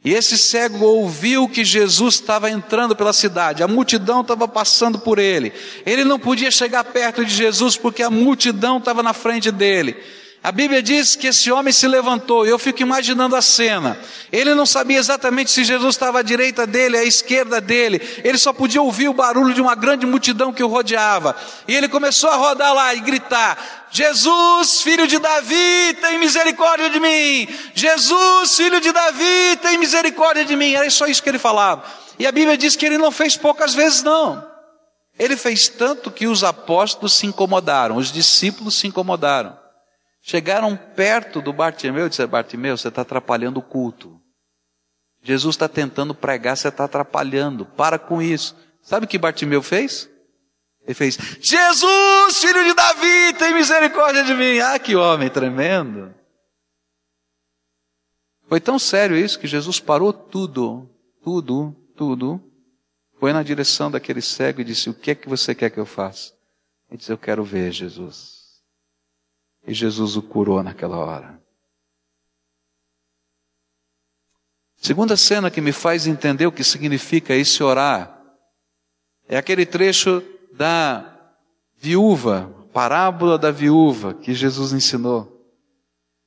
E 0.03 0.15
esse 0.15 0.39
cego 0.39 0.85
ouviu 0.85 1.47
que 1.47 1.63
Jesus 1.63 2.15
estava 2.15 2.51
entrando 2.51 2.97
pela 2.97 3.13
cidade, 3.13 3.63
a 3.63 3.69
multidão 3.69 4.23
estava 4.23 4.49
passando 4.49 4.99
por 4.99 5.19
ele. 5.19 5.53
Ele 5.85 6.05
não 6.05 6.19
podia 6.19 6.51
chegar 6.51 6.85
perto 6.85 7.25
de 7.25 7.35
Jesus 7.35 7.77
porque 7.77 8.03
a 8.03 8.09
multidão 8.09 8.79
estava 8.79 9.03
na 9.03 9.13
frente 9.13 9.51
dele. 9.51 9.97
A 10.43 10.51
Bíblia 10.51 10.83
diz 10.83 11.17
que 11.17 11.27
esse 11.27 11.53
homem 11.53 11.71
se 11.71 11.87
levantou, 11.87 12.47
e 12.47 12.49
eu 12.49 12.59
fico 12.59 12.81
imaginando 12.81 13.37
a 13.37 13.43
cena. 13.43 13.99
Ele 14.33 14.55
não 14.55 14.65
sabia 14.65 14.99
exatamente 14.99 15.51
se 15.51 15.65
Jesus 15.65 15.95
estava 15.95 16.21
à 16.21 16.23
direita 16.23 16.67
dele, 16.67 16.97
à 16.97 17.05
esquerda 17.05 17.61
dele. 17.61 18.01
Ele 18.25 18.39
só 18.39 18.51
podia 18.51 18.81
ouvir 18.81 19.11
o 19.11 19.13
barulho 19.13 19.53
de 19.53 19.61
uma 19.61 19.75
grande 19.75 20.07
multidão 20.07 20.51
que 20.51 20.65
o 20.65 20.67
rodeava. 20.67 21.37
E 21.69 21.75
ele 21.77 21.89
começou 21.89 22.31
a 22.31 22.37
rodar 22.37 22.73
lá 22.73 22.95
e 22.95 23.01
gritar: 23.01 23.87
Jesus, 23.91 24.81
filho 24.81 25.07
de 25.07 25.19
Davi, 25.19 25.99
tem 26.01 26.19
misericórdia 26.19 26.89
de 26.89 26.99
mim. 26.99 27.47
Jesus, 27.75 28.57
filho 28.57 28.81
de 28.81 28.93
Davi, 28.93 29.59
tem 29.61 29.77
misericórdia 29.77 30.47
de 30.47 30.57
mim. 30.57 30.73
Era 30.73 30.89
só 30.89 31.07
isso 31.07 31.23
que 31.23 31.29
ele 31.29 31.39
falava. 31.39 31.85
E 32.19 32.27
a 32.27 32.33
Bíblia 32.33 32.57
diz 32.57 32.77
que 32.77 32.87
ele 32.87 32.97
não 32.97 33.11
fez 33.11 33.37
poucas 33.37 33.75
vezes, 33.75 34.03
não. 34.03 34.43
Ele 35.19 35.37
fez 35.37 35.69
tanto 35.69 36.11
que 36.11 36.27
os 36.27 36.43
apóstolos 36.43 37.13
se 37.13 37.27
incomodaram, 37.27 37.97
os 37.97 38.11
discípulos 38.11 38.75
se 38.75 38.87
incomodaram. 38.87 39.60
Chegaram 40.23 40.77
perto 40.77 41.41
do 41.41 41.53
Bartimeu 41.53 42.07
e 42.07 42.09
disseram: 42.11 42.31
Bartimeu, 42.31 42.77
você 42.77 42.89
está 42.89 43.03
atrapalhando 43.03 43.61
o 43.61 43.63
culto. 43.63 44.21
Jesus 45.23 45.55
está 45.55 45.69
tentando 45.69 46.15
pregar, 46.15 46.57
você 46.57 46.69
está 46.69 46.85
atrapalhando. 46.85 47.65
Para 47.65 47.99
com 47.99 48.21
isso. 48.21 48.57
Sabe 48.83 49.07
o 49.07 49.09
que 49.09 49.19
Bartimeu 49.19 49.63
fez? 49.63 50.11
Ele 50.85 50.95
fez: 50.95 51.17
Jesus, 51.41 52.39
filho 52.39 52.65
de 52.65 52.75
Davi, 52.75 53.33
tem 53.39 53.55
misericórdia 53.55 54.25
de 54.25 54.35
mim. 54.35 54.59
Ah, 54.59 54.79
que 54.79 54.97
homem 54.97 55.31
tremendo. 55.31 56.15
Foi 58.49 58.61
tão 58.61 58.79
sério 58.79 59.17
isso 59.17 59.39
que 59.39 59.47
Jesus 59.47 59.79
parou 59.79 60.13
tudo, 60.13 60.91
tudo, 61.23 61.73
tudo, 61.97 62.43
foi 63.21 63.33
na 63.33 63.43
direção 63.43 63.91
daquele 63.91 64.21
cego 64.21 64.61
e 64.61 64.65
disse: 64.65 64.91
O 64.91 64.95
que 64.95 65.13
é 65.13 65.15
que 65.15 65.29
você 65.29 65.55
quer 65.55 65.71
que 65.71 65.79
eu 65.79 65.87
faça? 65.87 66.33
Ele 66.89 66.99
disse: 66.99 67.13
Eu 67.13 67.19
quero 67.19 67.45
ver 67.45 67.71
Jesus. 67.71 68.40
E 69.67 69.75
Jesus 69.75 70.17
o 70.17 70.23
curou 70.23 70.63
naquela 70.63 70.97
hora. 70.97 71.41
Segunda 74.77 75.17
cena 75.17 75.51
que 75.51 75.61
me 75.61 75.73
faz 75.73 76.07
entender 76.07 76.47
o 76.47 76.53
que 76.53 76.65
significa 76.65 77.35
esse 77.35 77.63
orar 77.63 78.19
é 79.29 79.37
aquele 79.37 79.65
trecho 79.65 80.23
da 80.53 81.17
viúva, 81.79 82.53
parábola 82.73 83.39
da 83.39 83.53
viúva 83.53 84.13
que 84.15 84.35
Jesus 84.35 84.73
ensinou. 84.73 85.41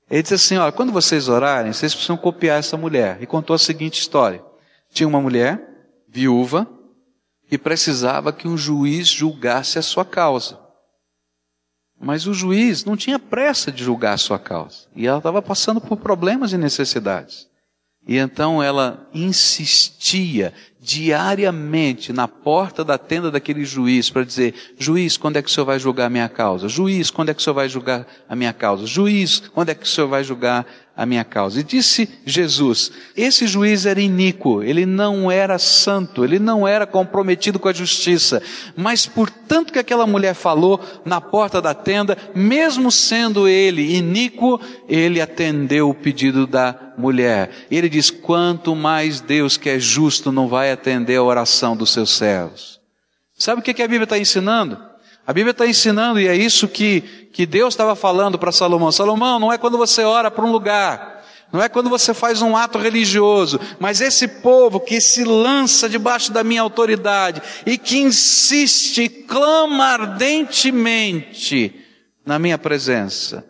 Ele 0.10 0.22
disse 0.22 0.36
assim: 0.36 0.58
olha, 0.58 0.72
quando 0.72 0.93
vocês 0.93 1.28
orarem, 1.28 1.74
vocês 1.74 1.93
precisam 1.93 2.15
copiar 2.15 2.60
essa 2.60 2.78
mulher. 2.78 3.22
E 3.22 3.26
contou 3.26 3.56
a 3.56 3.60
seguinte 3.60 4.00
história: 4.00 4.41
tinha 4.91 5.08
uma 5.08 5.19
mulher, 5.19 5.60
viúva, 6.08 6.65
que 7.50 7.58
precisava 7.58 8.32
que 8.32 8.48
um 8.48 8.56
juiz 8.56 9.08
julgasse 9.08 9.78
a 9.78 9.82
sua 9.82 10.06
causa. 10.06 10.62
Mas 11.99 12.27
o 12.27 12.34
juiz 12.34 12.84
não 12.84 12.97
tinha 12.97 13.17
pressa 13.17 13.71
de 13.71 13.84
julgar 13.84 14.13
a 14.13 14.17
sua 14.17 14.38
causa. 14.38 14.88
E 14.95 15.08
ela 15.08 15.19
estava 15.19 15.41
passando 15.41 15.79
por 15.79 15.97
problemas 15.97 16.51
e 16.51 16.58
necessidades. 16.58 17.47
E 18.06 18.17
então 18.17 18.62
ela 18.62 19.08
insistia 19.13 20.53
diariamente 20.82 22.12
na 22.12 22.27
porta 22.27 22.84
da 22.84 22.97
tenda 22.97 23.32
daquele 23.32 23.63
juiz 23.63 24.10
para 24.10 24.25
dizer: 24.25 24.53
Juiz, 24.77 25.15
quando 25.15 25.38
é 25.38 25.41
que 25.41 25.47
o 25.47 25.51
senhor 25.51 25.65
vai 25.65 25.79
julgar 25.79 26.08
a 26.08 26.10
minha 26.10 26.27
causa? 26.27 26.67
Juiz, 26.67 27.10
quando 27.10 27.29
é 27.29 27.34
que 27.34 27.39
o 27.39 27.43
senhor 27.43 27.53
vai 27.53 27.69
julgar 27.69 28.06
a 28.27 28.36
minha 28.36 28.51
causa? 28.51 28.86
Juiz, 28.86 29.39
quando 29.39 29.69
é 29.69 29.75
que 29.75 29.86
o 29.86 29.88
senhor 29.88 30.08
vai 30.08 30.23
julgar 30.23 30.65
a 30.95 31.06
minha 31.06 31.23
causa? 31.23 31.60
E 31.60 31.63
disse 31.63 32.10
Jesus: 32.25 32.91
Esse 33.15 33.47
juiz 33.47 33.86
era 33.86 33.99
iníquo, 33.99 34.62
ele 34.62 34.86
não 34.86 35.32
era 35.32 35.58
santo, 35.58 36.23
ele 36.23 36.39
não 36.39 36.67
era 36.67 36.86
comprometido 36.86 37.60
com 37.60 37.67
a 37.67 37.73
justiça, 37.73 38.41
mas 38.75 39.06
por 39.06 39.29
tanto 39.29 39.73
que 39.73 39.79
aquela 39.79 40.06
mulher 40.06 40.34
falou 40.34 40.79
na 41.03 41.19
porta 41.19 41.62
da 41.62 41.73
tenda, 41.73 42.17
mesmo 42.36 42.91
sendo 42.91 43.47
ele 43.47 43.95
iníquo, 43.95 44.60
ele 44.88 45.19
atendeu 45.19 45.89
o 45.89 45.95
pedido 45.95 46.45
da 46.45 46.93
mulher. 46.97 47.49
Ele 47.69 47.89
diz: 47.89 48.10
Quanto 48.10 48.75
mais 48.75 49.19
Deus 49.19 49.58
que 49.58 49.69
é 49.69 49.79
justo 49.79 50.32
não 50.32 50.47
vai 50.47 50.71
atender 50.71 51.15
a 51.15 51.23
oração 51.23 51.75
dos 51.75 51.91
seus 51.91 52.12
servos. 52.12 52.79
Sabe 53.38 53.62
o 53.62 53.63
que 53.63 53.82
a 53.82 53.88
Bíblia 53.88 54.03
está 54.03 54.17
ensinando? 54.17 54.93
A 55.25 55.32
Bíblia 55.32 55.51
está 55.51 55.65
ensinando, 55.65 56.19
e 56.19 56.27
é 56.27 56.36
isso 56.36 56.67
que, 56.67 57.22
que 57.34 57.46
Deus 57.46 57.74
estava 57.74 57.93
falando 57.96 58.39
para 58.39 58.54
Salomão. 58.54 58.91
Salomão, 58.91 59.39
não 59.39 59.52
é 59.52 59.58
quando 59.58 59.78
você 59.78 60.04
ora 60.04 60.32
para 60.32 60.46
um 60.46 60.52
lugar, 60.52 61.26
não 61.52 61.62
é 61.62 61.67
quando 61.67 61.89
você 61.89 62.13
faz 62.13 62.41
um 62.41 62.56
ato 62.56 62.78
religioso, 62.78 63.60
mas 63.80 64.00
esse 64.00 64.26
povo 64.28 64.80
que 64.80 65.02
se 65.02 65.26
lança 65.26 65.89
debaixo 65.89 66.32
da 66.32 66.43
minha 66.43 66.62
autoridade 66.62 67.41
e 67.65 67.76
que 67.78 67.98
insiste, 67.98 69.10
clama 69.10 69.86
ardentemente 69.86 71.76
na 72.26 72.39
minha 72.39 72.58
presença. 72.58 73.46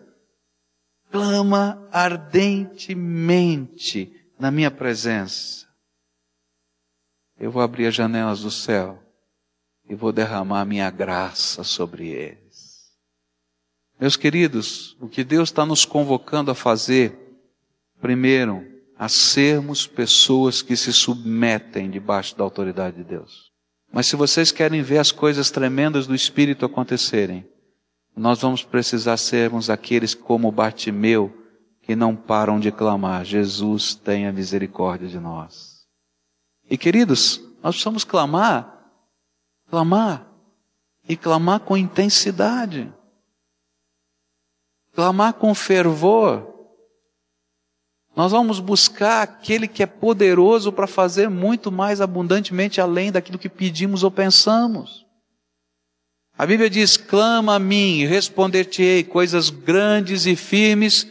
Clama 1.12 1.86
ardentemente 1.92 4.10
na 4.36 4.50
minha 4.50 4.72
presença 4.72 5.64
eu 7.38 7.50
vou 7.50 7.62
abrir 7.62 7.86
as 7.86 7.94
janelas 7.94 8.40
do 8.40 8.50
céu 8.50 9.00
e 9.88 9.94
vou 9.94 10.12
derramar 10.12 10.64
minha 10.64 10.90
graça 10.90 11.62
sobre 11.62 12.08
eles. 12.08 12.43
Meus 14.00 14.16
queridos, 14.16 14.96
o 15.00 15.08
que 15.08 15.22
Deus 15.22 15.48
está 15.48 15.64
nos 15.64 15.84
convocando 15.84 16.50
a 16.50 16.54
fazer, 16.54 17.16
primeiro, 18.00 18.64
a 18.98 19.08
sermos 19.08 19.86
pessoas 19.86 20.62
que 20.62 20.76
se 20.76 20.92
submetem 20.92 21.90
debaixo 21.90 22.36
da 22.36 22.44
autoridade 22.44 22.96
de 22.96 23.04
Deus. 23.04 23.52
Mas 23.92 24.06
se 24.06 24.16
vocês 24.16 24.50
querem 24.50 24.82
ver 24.82 24.98
as 24.98 25.12
coisas 25.12 25.50
tremendas 25.50 26.06
do 26.06 26.14
Espírito 26.14 26.66
acontecerem, 26.66 27.46
nós 28.16 28.40
vamos 28.40 28.62
precisar 28.62 29.16
sermos 29.16 29.70
aqueles 29.70 30.14
como 30.14 30.50
Bartimeu, 30.50 31.32
que 31.82 31.94
não 31.94 32.16
param 32.16 32.58
de 32.58 32.72
clamar: 32.72 33.24
Jesus, 33.24 33.94
tenha 33.94 34.32
misericórdia 34.32 35.08
de 35.08 35.18
nós. 35.18 35.86
E 36.68 36.76
queridos, 36.76 37.40
nós 37.62 37.74
precisamos 37.74 38.04
clamar, 38.04 38.90
clamar, 39.68 40.26
e 41.08 41.16
clamar 41.16 41.60
com 41.60 41.76
intensidade, 41.76 42.92
clamar 44.94 45.34
com 45.34 45.54
fervor. 45.54 46.52
Nós 48.16 48.30
vamos 48.30 48.60
buscar 48.60 49.22
aquele 49.22 49.66
que 49.66 49.82
é 49.82 49.86
poderoso 49.86 50.72
para 50.72 50.86
fazer 50.86 51.28
muito 51.28 51.72
mais 51.72 52.00
abundantemente 52.00 52.80
além 52.80 53.10
daquilo 53.10 53.38
que 53.38 53.48
pedimos 53.48 54.04
ou 54.04 54.10
pensamos. 54.10 55.04
A 56.38 56.46
Bíblia 56.46 56.70
diz: 56.70 56.96
clama 56.96 57.56
a 57.56 57.58
mim 57.58 58.04
responder-te-ei 58.06 59.02
coisas 59.02 59.50
grandes 59.50 60.26
e 60.26 60.36
firmes 60.36 61.06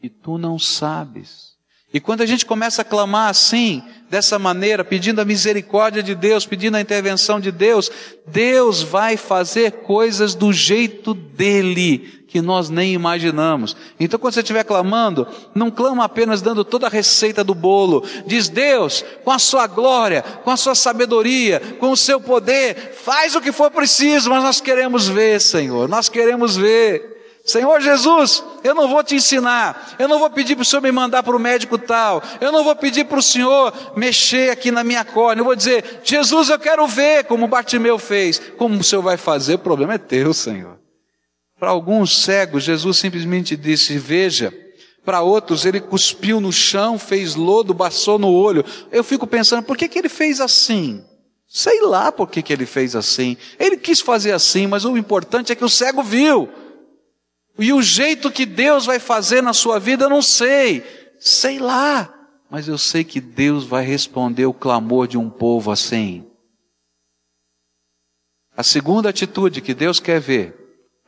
que 0.00 0.08
tu 0.08 0.38
não 0.38 0.58
sabes. 0.58 1.50
E 1.92 2.00
quando 2.00 2.20
a 2.20 2.26
gente 2.26 2.46
começa 2.46 2.82
a 2.82 2.84
clamar 2.84 3.28
assim, 3.28 3.82
dessa 4.08 4.38
maneira, 4.38 4.84
pedindo 4.84 5.20
a 5.20 5.24
misericórdia 5.24 6.02
de 6.02 6.14
Deus, 6.14 6.44
pedindo 6.44 6.76
a 6.76 6.80
intervenção 6.80 7.40
de 7.40 7.52
Deus, 7.52 7.90
Deus 8.26 8.82
vai 8.82 9.16
fazer 9.16 9.72
coisas 9.82 10.34
do 10.34 10.52
jeito 10.52 11.14
dele, 11.14 12.19
que 12.30 12.40
nós 12.40 12.70
nem 12.70 12.94
imaginamos. 12.94 13.76
Então, 13.98 14.18
quando 14.18 14.34
você 14.34 14.40
estiver 14.40 14.62
clamando, 14.62 15.26
não 15.52 15.68
clama 15.68 16.04
apenas 16.04 16.40
dando 16.40 16.64
toda 16.64 16.86
a 16.86 16.90
receita 16.90 17.42
do 17.42 17.56
bolo. 17.56 18.04
Diz 18.24 18.48
Deus, 18.48 19.04
com 19.24 19.32
a 19.32 19.38
sua 19.38 19.66
glória, 19.66 20.22
com 20.44 20.50
a 20.50 20.56
sua 20.56 20.76
sabedoria, 20.76 21.60
com 21.80 21.90
o 21.90 21.96
seu 21.96 22.20
poder, 22.20 22.94
faz 23.02 23.34
o 23.34 23.40
que 23.40 23.50
for 23.50 23.68
preciso, 23.70 24.30
mas 24.30 24.44
nós 24.44 24.60
queremos 24.60 25.08
ver, 25.08 25.40
Senhor, 25.40 25.88
nós 25.88 26.08
queremos 26.08 26.56
ver. 26.56 27.18
Senhor 27.44 27.80
Jesus, 27.80 28.44
eu 28.62 28.76
não 28.76 28.86
vou 28.86 29.02
te 29.02 29.16
ensinar, 29.16 29.96
eu 29.98 30.06
não 30.06 30.20
vou 30.20 30.30
pedir 30.30 30.54
para 30.54 30.62
o 30.62 30.64
Senhor 30.64 30.82
me 30.82 30.92
mandar 30.92 31.24
para 31.24 31.34
o 31.34 31.40
médico 31.40 31.76
tal, 31.78 32.22
eu 32.40 32.52
não 32.52 32.62
vou 32.62 32.76
pedir 32.76 33.06
para 33.06 33.18
o 33.18 33.22
Senhor 33.22 33.72
mexer 33.96 34.50
aqui 34.50 34.70
na 34.70 34.84
minha 34.84 35.04
córnea, 35.04 35.40
eu 35.40 35.46
vou 35.46 35.56
dizer, 35.56 36.00
Jesus, 36.04 36.48
eu 36.48 36.58
quero 36.60 36.86
ver 36.86 37.24
como 37.24 37.48
Bartimeu 37.48 37.98
fez. 37.98 38.40
Como 38.56 38.78
o 38.78 38.84
Senhor 38.84 39.02
vai 39.02 39.16
fazer, 39.16 39.54
o 39.54 39.58
problema 39.58 39.94
é 39.94 39.98
teu, 39.98 40.32
Senhor. 40.32 40.79
Para 41.60 41.68
alguns 41.68 42.22
cegos, 42.22 42.64
Jesus 42.64 42.96
simplesmente 42.96 43.54
disse, 43.54 43.98
veja, 43.98 44.50
para 45.04 45.20
outros, 45.20 45.66
ele 45.66 45.78
cuspiu 45.78 46.40
no 46.40 46.50
chão, 46.50 46.98
fez 46.98 47.34
lodo, 47.34 47.74
passou 47.74 48.18
no 48.18 48.32
olho. 48.32 48.64
Eu 48.90 49.04
fico 49.04 49.26
pensando, 49.26 49.62
por 49.62 49.76
que, 49.76 49.86
que 49.86 49.98
ele 49.98 50.08
fez 50.08 50.40
assim? 50.40 51.04
Sei 51.46 51.82
lá 51.82 52.10
por 52.10 52.30
que, 52.30 52.40
que 52.40 52.50
ele 52.50 52.64
fez 52.64 52.96
assim. 52.96 53.36
Ele 53.58 53.76
quis 53.76 54.00
fazer 54.00 54.32
assim, 54.32 54.66
mas 54.66 54.86
o 54.86 54.96
importante 54.96 55.52
é 55.52 55.54
que 55.54 55.64
o 55.64 55.68
cego 55.68 56.02
viu. 56.02 56.48
E 57.58 57.74
o 57.74 57.82
jeito 57.82 58.30
que 58.30 58.46
Deus 58.46 58.86
vai 58.86 58.98
fazer 58.98 59.42
na 59.42 59.52
sua 59.52 59.78
vida, 59.78 60.06
eu 60.06 60.10
não 60.10 60.22
sei. 60.22 60.82
Sei 61.18 61.58
lá. 61.58 62.10
Mas 62.50 62.68
eu 62.68 62.78
sei 62.78 63.04
que 63.04 63.20
Deus 63.20 63.64
vai 63.66 63.84
responder 63.84 64.46
o 64.46 64.54
clamor 64.54 65.06
de 65.06 65.18
um 65.18 65.28
povo 65.28 65.70
assim. 65.70 66.24
A 68.56 68.62
segunda 68.62 69.10
atitude 69.10 69.60
que 69.60 69.74
Deus 69.74 70.00
quer 70.00 70.20
ver, 70.20 70.59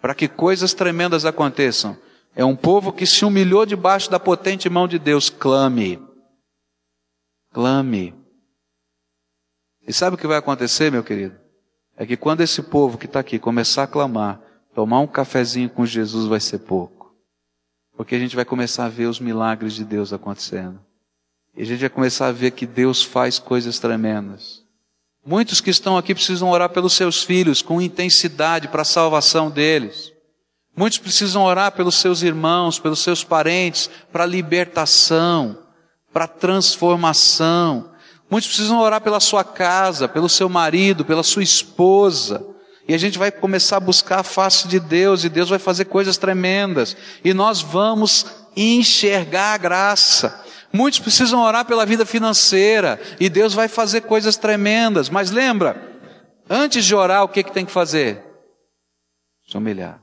para 0.02 0.16
que 0.16 0.26
coisas 0.26 0.74
tremendas 0.74 1.24
aconteçam, 1.24 1.96
é 2.34 2.44
um 2.44 2.56
povo 2.56 2.92
que 2.92 3.06
se 3.06 3.24
humilhou 3.24 3.64
debaixo 3.64 4.10
da 4.10 4.18
potente 4.18 4.68
mão 4.68 4.88
de 4.88 4.98
Deus. 4.98 5.30
Clame. 5.30 6.02
Clame. 7.52 8.12
E 9.86 9.92
sabe 9.92 10.16
o 10.16 10.18
que 10.18 10.26
vai 10.26 10.38
acontecer, 10.38 10.90
meu 10.90 11.04
querido? 11.04 11.38
É 11.96 12.04
que 12.04 12.16
quando 12.16 12.40
esse 12.40 12.62
povo 12.62 12.98
que 12.98 13.06
está 13.06 13.20
aqui 13.20 13.38
começar 13.38 13.84
a 13.84 13.86
clamar, 13.86 14.40
tomar 14.74 14.98
um 14.98 15.06
cafezinho 15.06 15.70
com 15.70 15.86
Jesus 15.86 16.26
vai 16.26 16.40
ser 16.40 16.58
pouco. 16.60 17.14
Porque 17.96 18.16
a 18.16 18.18
gente 18.18 18.34
vai 18.34 18.44
começar 18.44 18.86
a 18.86 18.88
ver 18.88 19.06
os 19.06 19.20
milagres 19.20 19.74
de 19.74 19.84
Deus 19.84 20.12
acontecendo. 20.12 20.80
E 21.54 21.62
a 21.62 21.64
gente 21.64 21.80
vai 21.80 21.90
começar 21.90 22.26
a 22.26 22.32
ver 22.32 22.50
que 22.50 22.66
Deus 22.66 23.04
faz 23.04 23.38
coisas 23.38 23.78
tremendas. 23.78 24.61
Muitos 25.24 25.60
que 25.60 25.70
estão 25.70 25.96
aqui 25.96 26.14
precisam 26.14 26.50
orar 26.50 26.70
pelos 26.70 26.94
seus 26.94 27.22
filhos 27.22 27.62
com 27.62 27.80
intensidade 27.80 28.66
para 28.66 28.82
a 28.82 28.84
salvação 28.84 29.50
deles. 29.50 30.12
Muitos 30.76 30.98
precisam 30.98 31.44
orar 31.44 31.72
pelos 31.72 31.94
seus 31.96 32.22
irmãos, 32.22 32.78
pelos 32.78 33.00
seus 33.00 33.22
parentes, 33.22 33.88
para 34.10 34.26
libertação, 34.26 35.58
para 36.12 36.26
transformação. 36.26 37.92
Muitos 38.28 38.48
precisam 38.48 38.80
orar 38.80 39.00
pela 39.00 39.20
sua 39.20 39.44
casa, 39.44 40.08
pelo 40.08 40.28
seu 40.28 40.48
marido, 40.48 41.04
pela 41.04 41.22
sua 41.22 41.42
esposa. 41.42 42.44
E 42.88 42.94
a 42.94 42.98
gente 42.98 43.18
vai 43.18 43.30
começar 43.30 43.76
a 43.76 43.80
buscar 43.80 44.20
a 44.20 44.24
face 44.24 44.66
de 44.66 44.80
Deus, 44.80 45.22
e 45.22 45.28
Deus 45.28 45.50
vai 45.50 45.58
fazer 45.58 45.84
coisas 45.84 46.16
tremendas. 46.16 46.96
E 47.22 47.32
nós 47.32 47.60
vamos 47.60 48.26
enxergar 48.56 49.54
a 49.54 49.58
graça. 49.58 50.42
Muitos 50.72 51.00
precisam 51.00 51.42
orar 51.42 51.66
pela 51.66 51.84
vida 51.84 52.06
financeira, 52.06 52.98
e 53.20 53.28
Deus 53.28 53.52
vai 53.52 53.68
fazer 53.68 54.02
coisas 54.02 54.36
tremendas. 54.36 55.10
Mas 55.10 55.30
lembra, 55.30 56.00
antes 56.48 56.84
de 56.84 56.94
orar, 56.94 57.22
o 57.22 57.28
que, 57.28 57.42
que 57.42 57.52
tem 57.52 57.66
que 57.66 57.72
fazer? 57.72 58.24
Se 59.46 59.56
humilhar. 59.56 60.00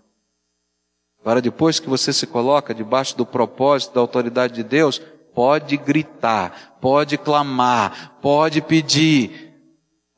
Para 1.24 1.42
depois 1.42 1.80
que 1.80 1.90
você 1.90 2.14
se 2.14 2.28
coloca 2.28 2.74
debaixo 2.74 3.18
do 3.18 3.26
propósito 3.26 3.96
da 3.96 4.02
autoridade 4.02 4.54
de 4.54 4.64
Deus, 4.64 5.02
pode 5.34 5.76
gritar, 5.76 6.78
pode 6.80 7.18
clamar, 7.18 8.18
pode 8.22 8.62
pedir. 8.62 9.48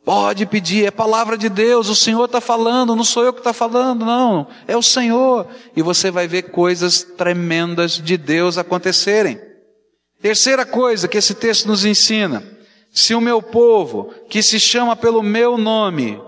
Pode 0.04 0.48
pedir, 0.48 0.86
é 0.86 0.92
palavra 0.92 1.38
de 1.38 1.48
Deus, 1.48 1.88
o 1.88 1.96
Senhor 1.96 2.26
está 2.26 2.42
falando, 2.42 2.96
não 2.96 3.04
sou 3.04 3.24
eu 3.24 3.32
que 3.32 3.40
está 3.40 3.54
falando, 3.54 4.04
não, 4.04 4.48
é 4.68 4.76
o 4.76 4.82
Senhor. 4.82 5.48
E 5.76 5.82
você 5.84 6.10
vai 6.10 6.28
ver 6.28 6.50
coisas 6.50 7.04
tremendas 7.04 7.94
de 7.94 8.18
Deus 8.18 8.58
acontecerem. 8.58 9.51
Terceira 10.22 10.66
coisa 10.66 11.08
que 11.08 11.18
esse 11.18 11.36
texto 11.36 11.68
nos 11.68 11.84
ensina: 11.84 12.44
se 12.92 13.16
o 13.16 13.22
meu 13.22 13.42
povo, 13.42 14.14
que 14.30 14.44
se 14.44 14.60
chama 14.60 14.96
pelo 14.96 15.24
meu 15.24 15.58
nome, 15.58 16.22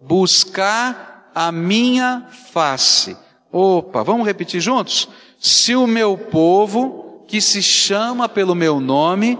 buscar 0.00 1.30
a 1.34 1.52
minha 1.52 2.28
face, 2.52 3.16
Opa, 3.58 4.02
vamos 4.02 4.26
repetir 4.26 4.60
juntos? 4.60 5.08
Se 5.38 5.74
o 5.74 5.86
meu 5.86 6.18
povo, 6.18 7.24
que 7.26 7.40
se 7.40 7.62
chama 7.62 8.28
pelo 8.28 8.54
meu 8.54 8.80
nome, 8.80 9.38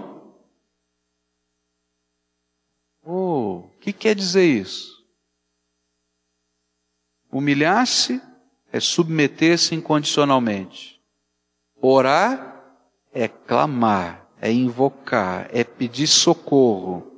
oh, 3.03 3.63
o 3.65 3.71
que 3.79 3.93
quer 3.93 4.15
dizer 4.15 4.45
isso? 4.45 5.05
Humilhar-se 7.31 8.21
é 8.71 8.79
submeter-se 8.79 9.75
incondicionalmente. 9.75 10.99
Orar 11.79 12.46
é 13.17 13.27
clamar, 13.27 14.29
é 14.39 14.51
invocar, 14.51 15.49
é 15.51 15.63
pedir 15.63 16.05
socorro. 16.05 17.11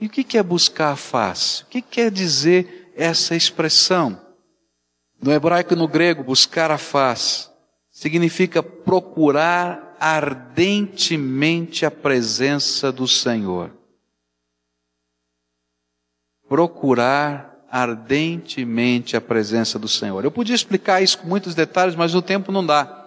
E 0.00 0.06
o 0.06 0.10
que 0.10 0.36
é 0.36 0.42
buscar 0.42 0.92
a 0.92 0.96
face? 0.96 1.62
O 1.62 1.66
que 1.66 1.80
quer 1.80 2.10
dizer 2.10 2.92
essa 2.96 3.36
expressão? 3.36 4.20
No 5.22 5.30
hebraico 5.30 5.74
e 5.74 5.76
no 5.76 5.86
grego, 5.86 6.24
buscar 6.24 6.72
a 6.72 6.78
face 6.78 7.48
significa 7.92 8.64
procurar 8.64 9.96
ardentemente 10.00 11.86
a 11.86 11.90
presença 11.90 12.90
do 12.90 13.06
Senhor. 13.06 13.70
Procurar 16.48 17.64
ardentemente 17.70 19.16
a 19.16 19.20
presença 19.20 19.78
do 19.78 19.86
Senhor. 19.86 20.24
Eu 20.24 20.32
podia 20.32 20.56
explicar 20.56 21.00
isso 21.00 21.18
com 21.18 21.28
muitos 21.28 21.54
detalhes, 21.54 21.94
mas 21.94 22.12
o 22.12 22.22
tempo 22.22 22.50
não 22.50 22.66
dá. 22.66 22.99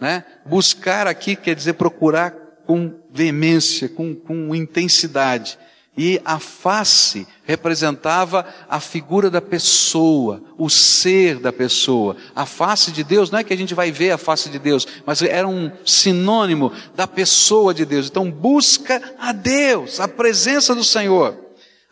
Né? 0.00 0.24
Buscar 0.46 1.06
aqui 1.06 1.34
quer 1.34 1.54
dizer 1.54 1.74
procurar 1.74 2.30
com 2.66 2.94
veemência, 3.10 3.88
com, 3.88 4.14
com 4.14 4.54
intensidade. 4.54 5.58
E 5.96 6.22
a 6.24 6.38
face 6.38 7.26
representava 7.42 8.46
a 8.68 8.78
figura 8.78 9.28
da 9.28 9.40
pessoa, 9.40 10.40
o 10.56 10.70
ser 10.70 11.40
da 11.40 11.52
pessoa. 11.52 12.16
A 12.36 12.46
face 12.46 12.92
de 12.92 13.02
Deus, 13.02 13.32
não 13.32 13.40
é 13.40 13.42
que 13.42 13.52
a 13.52 13.56
gente 13.56 13.74
vai 13.74 13.90
ver 13.90 14.12
a 14.12 14.18
face 14.18 14.48
de 14.48 14.60
Deus, 14.60 14.86
mas 15.04 15.20
era 15.22 15.48
um 15.48 15.72
sinônimo 15.84 16.72
da 16.94 17.08
pessoa 17.08 17.74
de 17.74 17.84
Deus. 17.84 18.06
Então 18.06 18.30
busca 18.30 19.02
a 19.18 19.32
Deus, 19.32 19.98
a 19.98 20.06
presença 20.06 20.72
do 20.72 20.84
Senhor. 20.84 21.36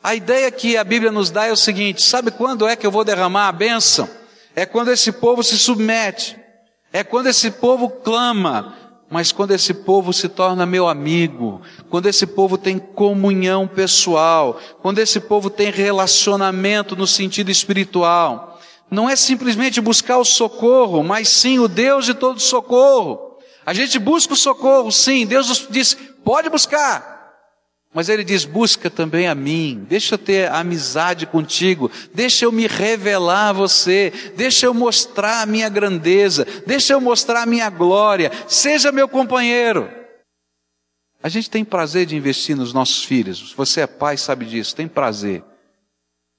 A 0.01 0.15
ideia 0.15 0.53
que 0.53 0.77
a 0.77 0.85
Bíblia 0.85 1.11
nos 1.11 1.33
dá 1.33 1.47
é 1.47 1.53
o 1.53 1.57
seguinte: 1.57 2.01
sabe 2.01 2.31
quando 2.31 2.69
é 2.69 2.77
que 2.77 2.87
eu 2.87 2.93
vou 2.93 3.03
derramar 3.03 3.49
a 3.49 3.53
bênção? 3.53 4.09
É 4.55 4.65
quando 4.65 4.93
esse 4.93 5.11
povo 5.11 5.43
se 5.43 5.59
submete, 5.59 6.39
é 6.97 7.05
quando 7.05 7.27
esse 7.27 7.51
povo 7.51 7.91
clama, 7.91 8.75
mas 9.11 9.31
quando 9.31 9.51
esse 9.51 9.75
povo 9.75 10.15
se 10.15 10.31
torna 10.31 10.65
meu 10.65 10.89
amigo, 10.89 11.61
quando 11.91 12.07
esse 12.07 12.27
povo 12.27 12.57
tem 12.57 12.79
comunhão 12.79 13.69
pessoal, 13.69 14.59
quando 14.81 14.99
esse 14.99 15.21
povo 15.21 15.51
tem 15.51 15.71
relacionamento 15.71 16.97
no 16.97 17.07
sentido 17.07 17.51
espiritual, 17.51 18.59
não 18.91 19.11
é 19.11 19.15
simplesmente 19.15 19.79
buscar 19.79 20.17
o 20.17 20.25
socorro, 20.25 21.03
mas 21.03 21.29
sim 21.29 21.59
o 21.59 21.69
Deus 21.69 22.07
de 22.07 22.15
todo 22.15 22.41
socorro. 22.41 23.37
A 23.67 23.75
gente 23.75 23.99
busca 23.99 24.33
o 24.33 24.37
socorro, 24.37 24.91
sim, 24.91 25.27
Deus 25.27 25.49
nos 25.49 25.67
diz, 25.69 25.95
pode 26.25 26.49
buscar, 26.49 27.16
mas 27.97 28.11
ele 28.11 28.23
diz: 28.23 28.45
busca 28.45 28.91
também 28.91 29.27
a 29.27 29.35
mim, 29.35 29.87
deixa 29.89 30.17
eu 30.17 30.19
ter 30.19 30.53
amizade 30.53 31.25
contigo, 31.25 31.91
deixa 32.13 32.45
eu 32.45 32.53
me 32.53 32.67
revelar 32.67 33.49
a 33.49 33.53
você, 33.55 34.13
deixa 34.37 34.67
eu 34.67 34.75
mostrar 34.75 35.41
a 35.41 35.47
minha 35.47 35.67
grandeza, 35.71 36.47
deixa 36.67 36.93
eu 36.93 37.01
mostrar 37.01 37.45
a 37.45 37.47
minha 37.47 37.71
glória, 37.71 38.31
seja 38.47 38.93
meu 38.93 39.09
companheiro. 39.09 39.91
A 41.23 41.31
gente 41.31 41.49
tem 41.49 41.65
prazer 41.65 42.05
de 42.05 42.15
investir 42.15 42.55
nos 42.55 42.71
nossos 42.71 43.03
filhos, 43.03 43.55
você 43.55 43.81
é 43.81 43.87
pai, 43.87 44.19
sabe 44.19 44.45
disso, 44.45 44.77
tem 44.77 44.87
prazer. 44.87 45.43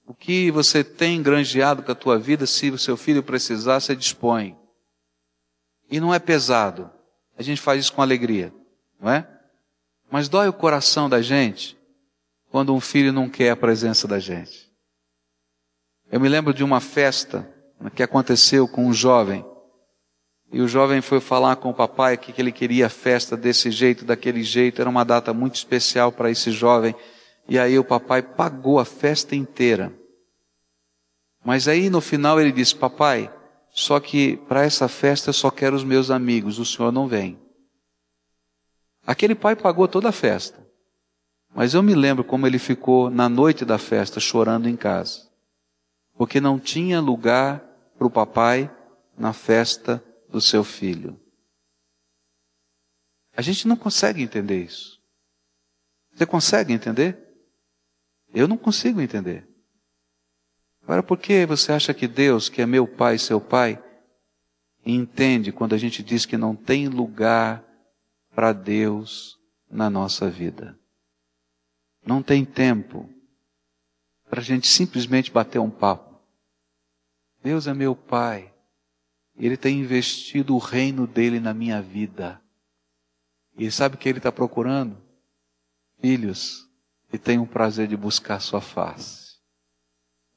O 0.05 0.13
que 0.13 0.51
você 0.51 0.83
tem 0.83 1.23
granjeado 1.23 1.81
com 1.81 1.91
a 1.91 1.95
tua 1.95 2.19
vida, 2.19 2.45
se 2.45 2.69
o 2.69 2.77
seu 2.77 2.95
filho 2.95 3.23
precisar, 3.23 3.79
você 3.79 3.95
dispõe. 3.95 4.55
E 5.89 5.99
não 5.99 6.13
é 6.13 6.19
pesado, 6.19 6.87
a 7.35 7.41
gente 7.41 7.59
faz 7.59 7.81
isso 7.81 7.93
com 7.93 8.03
alegria, 8.03 8.53
não 9.01 9.09
é? 9.09 9.36
Mas 10.09 10.29
dói 10.29 10.47
o 10.47 10.53
coração 10.53 11.09
da 11.09 11.21
gente 11.21 11.77
quando 12.49 12.73
um 12.73 12.79
filho 12.79 13.11
não 13.11 13.29
quer 13.29 13.51
a 13.51 13.55
presença 13.55 14.07
da 14.07 14.19
gente. 14.19 14.71
Eu 16.09 16.19
me 16.19 16.29
lembro 16.29 16.53
de 16.53 16.63
uma 16.63 16.79
festa 16.79 17.47
que 17.93 18.01
aconteceu 18.01 18.67
com 18.67 18.85
um 18.85 18.93
jovem. 18.93 19.45
E 20.51 20.61
o 20.61 20.67
jovem 20.67 21.01
foi 21.01 21.19
falar 21.19 21.57
com 21.57 21.69
o 21.69 21.73
papai 21.73 22.17
que 22.17 22.33
ele 22.41 22.51
queria 22.51 22.85
a 22.85 22.89
festa 22.89 23.35
desse 23.35 23.69
jeito, 23.69 24.05
daquele 24.05 24.43
jeito. 24.43 24.79
Era 24.79 24.89
uma 24.89 25.03
data 25.03 25.33
muito 25.33 25.55
especial 25.55 26.11
para 26.11 26.31
esse 26.31 26.51
jovem. 26.51 26.95
E 27.49 27.59
aí 27.59 27.77
o 27.77 27.83
papai 27.83 28.21
pagou 28.21 28.79
a 28.79 28.85
festa 28.85 29.35
inteira. 29.35 29.93
Mas 31.43 31.67
aí 31.67 31.89
no 31.89 31.99
final 31.99 32.39
ele 32.39 32.51
disse: 32.51 32.75
Papai, 32.75 33.31
só 33.71 33.99
que 33.99 34.37
para 34.47 34.63
essa 34.63 34.87
festa 34.87 35.29
eu 35.29 35.33
só 35.33 35.51
quero 35.51 35.75
os 35.75 35.83
meus 35.83 36.09
amigos, 36.09 36.59
o 36.59 36.65
senhor 36.65 36.91
não 36.91 37.07
vem. 37.07 37.39
Aquele 39.07 39.33
pai 39.33 39.55
pagou 39.55 39.87
toda 39.87 40.09
a 40.09 40.11
festa. 40.11 40.67
Mas 41.55 41.73
eu 41.73 41.81
me 41.81 41.95
lembro 41.95 42.25
como 42.25 42.45
ele 42.45 42.59
ficou 42.59 43.09
na 43.09 43.29
noite 43.29 43.63
da 43.63 43.77
festa 43.77 44.19
chorando 44.19 44.67
em 44.67 44.75
casa. 44.75 45.31
Porque 46.17 46.41
não 46.41 46.59
tinha 46.59 46.99
lugar 46.99 47.59
para 47.97 48.05
o 48.05 48.11
papai 48.11 48.69
na 49.17 49.31
festa 49.31 50.03
do 50.29 50.41
seu 50.41 50.61
filho. 50.61 51.17
A 53.33 53.41
gente 53.41 53.65
não 53.65 53.77
consegue 53.77 54.21
entender 54.21 54.61
isso. 54.61 55.01
Você 56.13 56.25
consegue 56.25 56.73
entender? 56.73 57.17
Eu 58.33 58.45
não 58.45 58.57
consigo 58.57 58.99
entender. 58.99 59.47
Agora, 60.83 61.01
por 61.01 61.17
que 61.17 61.45
você 61.45 61.71
acha 61.71 61.93
que 61.93 62.07
Deus, 62.07 62.49
que 62.49 62.61
é 62.61 62.65
meu 62.65 62.85
pai, 62.85 63.17
seu 63.17 63.39
pai, 63.39 63.81
entende 64.85 65.51
quando 65.51 65.73
a 65.73 65.77
gente 65.77 66.03
diz 66.03 66.25
que 66.25 66.35
não 66.35 66.55
tem 66.55 66.89
lugar 66.89 67.66
para 68.37 68.53
Deus 68.53 69.39
na 69.67 69.89
nossa 69.89 70.29
vida? 70.29 70.79
Não 72.05 72.21
tem 72.21 72.45
tempo 72.45 73.09
para 74.29 74.41
a 74.41 74.43
gente 74.43 74.67
simplesmente 74.67 75.31
bater 75.31 75.57
um 75.57 75.71
papo. 75.71 76.21
Deus 77.41 77.65
é 77.65 77.73
meu 77.73 77.95
pai. 77.95 78.53
Ele 79.35 79.57
tem 79.57 79.79
investido 79.79 80.53
o 80.53 80.59
reino 80.59 81.07
dele 81.07 81.39
na 81.39 81.51
minha 81.51 81.81
vida. 81.81 82.39
E 83.57 83.71
sabe 83.71 83.95
o 83.95 83.97
que 83.97 84.07
ele 84.07 84.19
está 84.19 84.31
procurando? 84.31 85.01
Filhos 85.99 86.69
que 87.09 87.17
tenham 87.17 87.41
o 87.41 87.47
prazer 87.47 87.87
de 87.87 87.97
buscar 87.97 88.39
sua 88.39 88.61
face. 88.61 89.39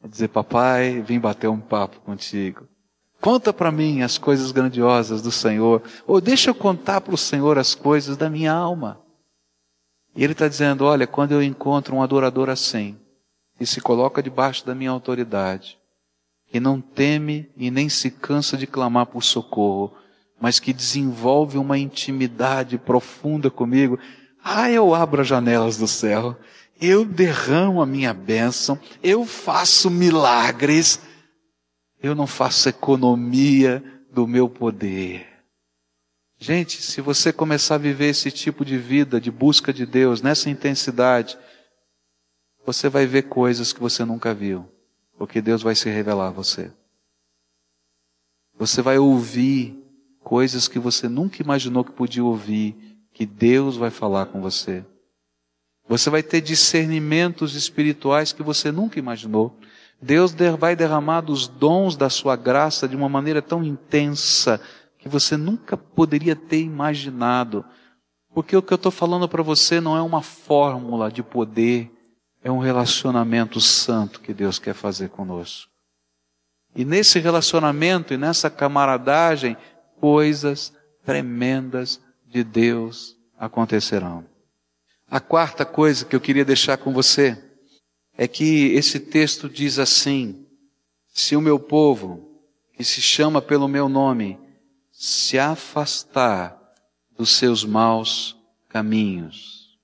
É 0.02 0.08
dizer, 0.08 0.28
papai, 0.28 1.02
vim 1.02 1.20
bater 1.20 1.48
um 1.48 1.60
papo 1.60 2.00
contigo. 2.00 2.66
Conta 3.20 3.52
para 3.52 3.70
mim 3.70 4.02
as 4.02 4.16
coisas 4.16 4.50
grandiosas 4.50 5.20
do 5.20 5.30
Senhor. 5.30 5.82
Ou 6.06 6.20
deixa 6.20 6.50
eu 6.50 6.54
contar 6.54 7.00
para 7.00 7.14
o 7.14 7.18
Senhor 7.18 7.58
as 7.58 7.74
coisas 7.74 8.16
da 8.16 8.30
minha 8.30 8.52
alma. 8.52 9.00
E 10.16 10.24
ele 10.24 10.32
está 10.32 10.48
dizendo: 10.48 10.84
olha, 10.84 11.06
quando 11.06 11.32
eu 11.32 11.42
encontro 11.42 11.94
um 11.94 12.02
adorador 12.02 12.48
assim, 12.48 12.96
e 13.60 13.66
se 13.66 13.80
coloca 13.80 14.22
debaixo 14.22 14.64
da 14.64 14.74
minha 14.74 14.90
autoridade, 14.90 15.78
que 16.46 16.58
não 16.58 16.80
teme 16.80 17.48
e 17.56 17.70
nem 17.70 17.88
se 17.88 18.10
cansa 18.10 18.56
de 18.56 18.66
clamar 18.66 19.06
por 19.06 19.22
socorro, 19.22 19.94
mas 20.40 20.58
que 20.58 20.72
desenvolve 20.72 21.58
uma 21.58 21.78
intimidade 21.78 22.78
profunda 22.78 23.50
comigo, 23.50 23.98
ah, 24.42 24.70
eu 24.70 24.94
abro 24.94 25.20
as 25.20 25.28
janelas 25.28 25.76
do 25.76 25.86
céu, 25.86 26.34
eu 26.80 27.04
derramo 27.04 27.82
a 27.82 27.86
minha 27.86 28.14
bênção, 28.14 28.78
eu 29.02 29.26
faço 29.26 29.90
milagres, 29.90 30.98
eu 32.02 32.14
não 32.14 32.26
faço 32.26 32.68
economia 32.68 33.82
do 34.12 34.26
meu 34.26 34.48
poder. 34.48 35.26
Gente, 36.38 36.80
se 36.82 37.00
você 37.00 37.32
começar 37.32 37.74
a 37.74 37.78
viver 37.78 38.08
esse 38.08 38.30
tipo 38.30 38.64
de 38.64 38.78
vida 38.78 39.20
de 39.20 39.30
busca 39.30 39.72
de 39.72 39.84
Deus, 39.84 40.22
nessa 40.22 40.48
intensidade, 40.48 41.38
você 42.64 42.88
vai 42.88 43.06
ver 43.06 43.22
coisas 43.22 43.72
que 43.72 43.80
você 43.80 44.04
nunca 44.04 44.32
viu 44.32 44.66
porque 45.20 45.42
Deus 45.42 45.60
vai 45.60 45.74
se 45.74 45.90
revelar 45.90 46.28
a 46.28 46.30
você. 46.30 46.72
Você 48.54 48.80
vai 48.80 48.96
ouvir 48.96 49.78
coisas 50.20 50.66
que 50.66 50.78
você 50.78 51.10
nunca 51.10 51.42
imaginou 51.42 51.84
que 51.84 51.92
podia 51.92 52.24
ouvir, 52.24 52.74
que 53.12 53.26
Deus 53.26 53.76
vai 53.76 53.90
falar 53.90 54.24
com 54.24 54.40
você. 54.40 54.82
Você 55.86 56.08
vai 56.08 56.22
ter 56.22 56.40
discernimentos 56.40 57.54
espirituais 57.54 58.32
que 58.32 58.42
você 58.42 58.72
nunca 58.72 58.98
imaginou. 58.98 59.54
Deus 60.02 60.34
vai 60.58 60.74
derramar 60.74 61.20
dos 61.20 61.46
dons 61.46 61.96
da 61.96 62.08
sua 62.08 62.34
graça 62.34 62.88
de 62.88 62.96
uma 62.96 63.08
maneira 63.08 63.42
tão 63.42 63.62
intensa 63.62 64.60
que 64.98 65.08
você 65.08 65.36
nunca 65.36 65.76
poderia 65.76 66.34
ter 66.34 66.60
imaginado. 66.60 67.64
Porque 68.32 68.56
o 68.56 68.62
que 68.62 68.72
eu 68.72 68.76
estou 68.76 68.92
falando 68.92 69.28
para 69.28 69.42
você 69.42 69.80
não 69.80 69.96
é 69.96 70.02
uma 70.02 70.22
fórmula 70.22 71.10
de 71.10 71.22
poder, 71.22 71.90
é 72.42 72.50
um 72.50 72.58
relacionamento 72.58 73.60
santo 73.60 74.20
que 74.20 74.32
Deus 74.32 74.58
quer 74.58 74.74
fazer 74.74 75.10
conosco. 75.10 75.70
E 76.74 76.84
nesse 76.84 77.18
relacionamento 77.18 78.14
e 78.14 78.16
nessa 78.16 78.48
camaradagem, 78.48 79.56
coisas 80.00 80.72
tremendas 81.04 82.00
de 82.26 82.44
Deus 82.44 83.16
acontecerão. 83.38 84.24
A 85.10 85.18
quarta 85.18 85.64
coisa 85.64 86.04
que 86.04 86.14
eu 86.14 86.20
queria 86.20 86.44
deixar 86.44 86.76
com 86.76 86.92
você 86.92 87.49
é 88.16 88.28
que 88.28 88.66
esse 88.74 89.00
texto 89.00 89.48
diz 89.48 89.78
assim: 89.78 90.46
se 91.08 91.36
o 91.36 91.40
meu 91.40 91.58
povo, 91.58 92.42
que 92.74 92.84
se 92.84 93.00
chama 93.02 93.42
pelo 93.42 93.68
meu 93.68 93.88
nome, 93.88 94.38
se 94.90 95.38
afastar 95.38 96.58
dos 97.16 97.36
seus 97.36 97.64
maus 97.64 98.36
caminhos. 98.68 99.78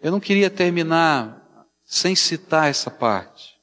Eu 0.00 0.12
não 0.12 0.20
queria 0.20 0.50
terminar 0.50 1.44
sem 1.84 2.14
citar 2.14 2.68
essa 2.68 2.90
parte. 2.90 3.58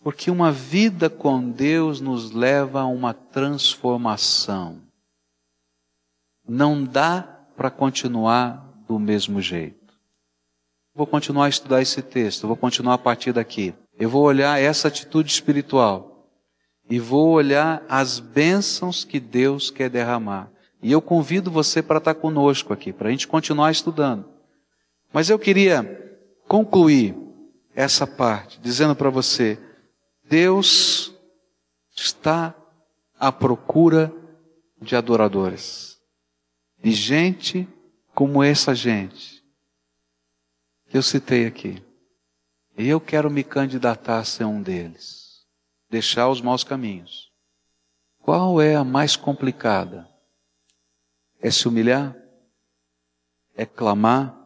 Porque 0.00 0.30
uma 0.30 0.52
vida 0.52 1.10
com 1.10 1.50
Deus 1.50 2.00
nos 2.00 2.30
leva 2.30 2.82
a 2.82 2.86
uma 2.86 3.12
transformação. 3.12 4.80
Não 6.46 6.84
dá 6.84 7.22
para 7.56 7.70
continuar 7.70 8.82
do 8.86 8.98
mesmo 8.98 9.40
jeito. 9.40 9.87
Vou 10.98 11.06
continuar 11.06 11.44
a 11.44 11.48
estudar 11.48 11.80
esse 11.80 12.02
texto, 12.02 12.48
vou 12.48 12.56
continuar 12.56 12.94
a 12.94 12.98
partir 12.98 13.32
daqui. 13.32 13.72
Eu 14.00 14.10
vou 14.10 14.24
olhar 14.24 14.60
essa 14.60 14.88
atitude 14.88 15.30
espiritual 15.30 16.28
e 16.90 16.98
vou 16.98 17.28
olhar 17.28 17.84
as 17.88 18.18
bênçãos 18.18 19.04
que 19.04 19.20
Deus 19.20 19.70
quer 19.70 19.88
derramar. 19.88 20.50
E 20.82 20.90
eu 20.90 21.00
convido 21.00 21.52
você 21.52 21.80
para 21.80 21.98
estar 21.98 22.16
conosco 22.16 22.72
aqui, 22.72 22.92
para 22.92 23.06
a 23.06 23.10
gente 23.12 23.28
continuar 23.28 23.70
estudando. 23.70 24.28
Mas 25.12 25.30
eu 25.30 25.38
queria 25.38 26.18
concluir 26.48 27.14
essa 27.76 28.04
parte 28.04 28.58
dizendo 28.60 28.96
para 28.96 29.08
você: 29.08 29.56
Deus 30.28 31.14
está 31.94 32.56
à 33.20 33.30
procura 33.30 34.12
de 34.82 34.96
adoradores, 34.96 35.96
de 36.82 36.90
gente 36.90 37.68
como 38.16 38.42
essa 38.42 38.74
gente 38.74 39.37
que 40.88 40.96
eu 40.96 41.02
citei 41.02 41.46
aqui. 41.46 41.82
E 42.76 42.88
eu 42.88 43.00
quero 43.00 43.30
me 43.30 43.44
candidatar 43.44 44.18
a 44.18 44.24
ser 44.24 44.44
um 44.44 44.62
deles, 44.62 45.46
deixar 45.90 46.28
os 46.28 46.40
maus 46.40 46.64
caminhos. 46.64 47.32
Qual 48.20 48.60
é 48.60 48.76
a 48.76 48.84
mais 48.84 49.16
complicada? 49.16 50.08
É 51.40 51.50
se 51.50 51.66
humilhar? 51.66 52.16
É 53.54 53.66
clamar? 53.66 54.36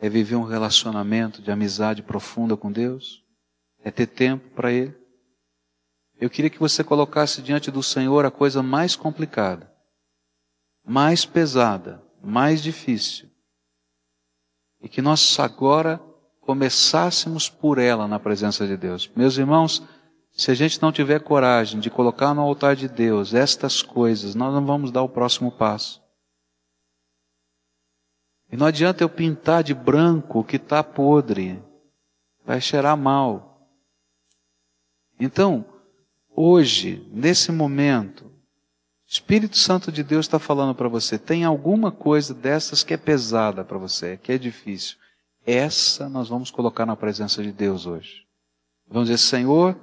É 0.00 0.08
viver 0.08 0.36
um 0.36 0.42
relacionamento 0.42 1.40
de 1.40 1.50
amizade 1.50 2.02
profunda 2.02 2.56
com 2.56 2.70
Deus? 2.70 3.24
É 3.82 3.90
ter 3.90 4.06
tempo 4.06 4.50
para 4.50 4.72
Ele? 4.72 4.94
Eu 6.18 6.28
queria 6.28 6.50
que 6.50 6.58
você 6.58 6.82
colocasse 6.82 7.42
diante 7.42 7.70
do 7.70 7.82
Senhor 7.82 8.24
a 8.24 8.30
coisa 8.30 8.62
mais 8.62 8.96
complicada, 8.96 9.72
mais 10.84 11.24
pesada, 11.24 12.02
mais 12.22 12.62
difícil. 12.62 13.30
E 14.86 14.88
que 14.88 15.02
nós 15.02 15.36
agora 15.40 16.00
começássemos 16.42 17.50
por 17.50 17.76
ela 17.76 18.06
na 18.06 18.20
presença 18.20 18.68
de 18.68 18.76
Deus. 18.76 19.10
Meus 19.16 19.36
irmãos, 19.36 19.82
se 20.30 20.48
a 20.52 20.54
gente 20.54 20.80
não 20.80 20.92
tiver 20.92 21.18
coragem 21.18 21.80
de 21.80 21.90
colocar 21.90 22.32
no 22.32 22.40
altar 22.40 22.76
de 22.76 22.86
Deus 22.86 23.34
estas 23.34 23.82
coisas, 23.82 24.36
nós 24.36 24.54
não 24.54 24.64
vamos 24.64 24.92
dar 24.92 25.02
o 25.02 25.08
próximo 25.08 25.50
passo. 25.50 26.00
E 28.48 28.56
não 28.56 28.64
adianta 28.64 29.02
eu 29.02 29.08
pintar 29.08 29.64
de 29.64 29.74
branco 29.74 30.38
o 30.38 30.44
que 30.44 30.54
está 30.54 30.84
podre, 30.84 31.60
vai 32.44 32.60
cheirar 32.60 32.96
mal. 32.96 33.68
Então, 35.18 35.64
hoje, 36.30 37.04
nesse 37.12 37.50
momento, 37.50 38.25
Espírito 39.08 39.56
Santo 39.56 39.92
de 39.92 40.02
Deus 40.02 40.26
está 40.26 40.38
falando 40.38 40.74
para 40.74 40.88
você: 40.88 41.18
tem 41.18 41.44
alguma 41.44 41.92
coisa 41.92 42.34
dessas 42.34 42.82
que 42.82 42.92
é 42.92 42.96
pesada 42.96 43.64
para 43.64 43.78
você, 43.78 44.16
que 44.16 44.32
é 44.32 44.38
difícil. 44.38 44.96
Essa 45.46 46.08
nós 46.08 46.28
vamos 46.28 46.50
colocar 46.50 46.84
na 46.84 46.96
presença 46.96 47.42
de 47.42 47.52
Deus 47.52 47.86
hoje. 47.86 48.26
Vamos 48.88 49.08
dizer: 49.08 49.18
Senhor, 49.18 49.78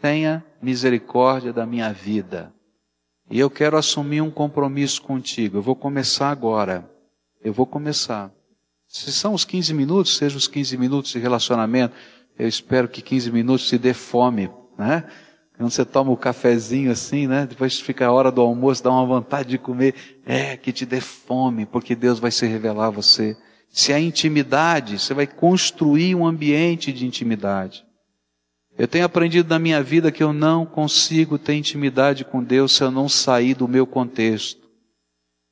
tenha 0.00 0.44
misericórdia 0.60 1.52
da 1.52 1.66
minha 1.66 1.92
vida. 1.92 2.54
E 3.28 3.38
eu 3.38 3.50
quero 3.50 3.76
assumir 3.76 4.20
um 4.20 4.30
compromisso 4.30 5.02
contigo. 5.02 5.58
Eu 5.58 5.62
vou 5.62 5.74
começar 5.74 6.30
agora. 6.30 6.88
Eu 7.42 7.52
vou 7.52 7.66
começar. 7.66 8.30
Se 8.86 9.10
são 9.12 9.34
os 9.34 9.44
15 9.44 9.72
minutos, 9.74 10.16
sejam 10.16 10.38
os 10.38 10.46
15 10.46 10.76
minutos 10.76 11.10
de 11.10 11.18
relacionamento. 11.18 11.96
Eu 12.38 12.46
espero 12.46 12.88
que 12.88 13.00
15 13.00 13.32
minutos 13.32 13.66
te 13.66 13.78
dê 13.78 13.94
fome, 13.94 14.50
né? 14.78 15.08
Quando 15.62 15.70
você 15.70 15.84
toma 15.84 16.10
o 16.10 16.14
um 16.14 16.16
cafezinho 16.16 16.90
assim, 16.90 17.28
né? 17.28 17.46
Depois 17.46 17.78
fica 17.78 18.04
a 18.04 18.10
hora 18.10 18.32
do 18.32 18.40
almoço, 18.40 18.82
dá 18.82 18.90
uma 18.90 19.06
vontade 19.06 19.48
de 19.48 19.58
comer. 19.58 19.94
É, 20.26 20.56
que 20.56 20.72
te 20.72 20.84
dê 20.84 21.00
fome, 21.00 21.66
porque 21.66 21.94
Deus 21.94 22.18
vai 22.18 22.32
se 22.32 22.44
revelar 22.48 22.86
a 22.86 22.90
você. 22.90 23.36
Se 23.70 23.92
há 23.92 24.00
intimidade, 24.00 24.98
você 24.98 25.14
vai 25.14 25.24
construir 25.24 26.16
um 26.16 26.26
ambiente 26.26 26.92
de 26.92 27.06
intimidade. 27.06 27.84
Eu 28.76 28.88
tenho 28.88 29.04
aprendido 29.04 29.50
na 29.50 29.58
minha 29.60 29.80
vida 29.80 30.10
que 30.10 30.20
eu 30.20 30.32
não 30.32 30.66
consigo 30.66 31.38
ter 31.38 31.54
intimidade 31.54 32.24
com 32.24 32.42
Deus 32.42 32.74
se 32.74 32.82
eu 32.82 32.90
não 32.90 33.08
sair 33.08 33.54
do 33.54 33.68
meu 33.68 33.86
contexto. 33.86 34.66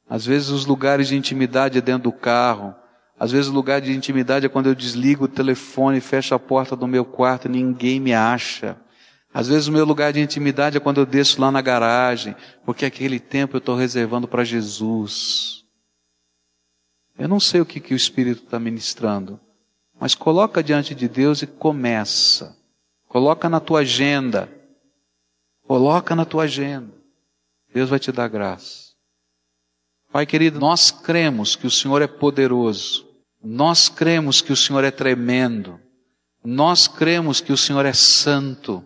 Às 0.08 0.26
vezes 0.26 0.48
os 0.48 0.66
lugares 0.66 1.06
de 1.06 1.16
intimidade 1.16 1.78
é 1.78 1.80
dentro 1.80 2.11
do 2.11 2.12
carro. 2.12 2.74
Às 3.16 3.30
vezes 3.30 3.48
o 3.48 3.54
lugar 3.54 3.80
de 3.80 3.92
intimidade 3.92 4.44
é 4.44 4.48
quando 4.48 4.66
eu 4.66 4.74
desligo 4.74 5.26
o 5.26 5.28
telefone 5.28 5.98
e 5.98 6.00
fecho 6.00 6.34
a 6.34 6.38
porta 6.40 6.74
do 6.74 6.88
meu 6.88 7.04
quarto 7.04 7.46
e 7.46 7.48
ninguém 7.48 8.00
me 8.00 8.12
acha. 8.12 8.76
Às 9.32 9.48
vezes 9.48 9.68
o 9.68 9.72
meu 9.72 9.84
lugar 9.84 10.12
de 10.12 10.20
intimidade 10.20 10.76
é 10.76 10.80
quando 10.80 10.98
eu 10.98 11.06
desço 11.06 11.40
lá 11.40 11.50
na 11.50 11.60
garagem, 11.60 12.34
porque 12.64 12.84
aquele 12.84 13.20
tempo 13.20 13.56
eu 13.56 13.58
estou 13.58 13.76
reservando 13.76 14.26
para 14.26 14.44
Jesus. 14.44 15.64
Eu 17.16 17.28
não 17.28 17.38
sei 17.38 17.60
o 17.60 17.66
que, 17.66 17.80
que 17.80 17.94
o 17.94 17.96
Espírito 17.96 18.44
está 18.44 18.58
ministrando, 18.58 19.38
mas 20.00 20.14
coloca 20.14 20.62
diante 20.62 20.94
de 20.94 21.08
Deus 21.08 21.42
e 21.42 21.46
começa. 21.46 22.56
Coloca 23.08 23.48
na 23.48 23.60
tua 23.60 23.80
agenda. 23.80 24.48
Coloca 25.66 26.16
na 26.16 26.24
tua 26.24 26.44
agenda. 26.44 26.92
Deus 27.72 27.88
vai 27.88 27.98
te 27.98 28.10
dar 28.10 28.26
graça. 28.26 28.90
Pai 30.12 30.26
querido, 30.26 30.58
nós 30.58 30.90
cremos 30.90 31.54
que 31.54 31.66
o 31.66 31.70
Senhor 31.70 32.02
é 32.02 32.08
poderoso. 32.08 33.06
Nós 33.42 33.88
cremos 33.88 34.40
que 34.40 34.52
o 34.52 34.56
Senhor 34.56 34.82
é 34.82 34.90
tremendo. 34.90 35.78
Nós 36.44 36.88
cremos 36.88 37.40
que 37.40 37.52
o 37.52 37.56
Senhor 37.56 37.86
é 37.86 37.92
santo. 37.92 38.84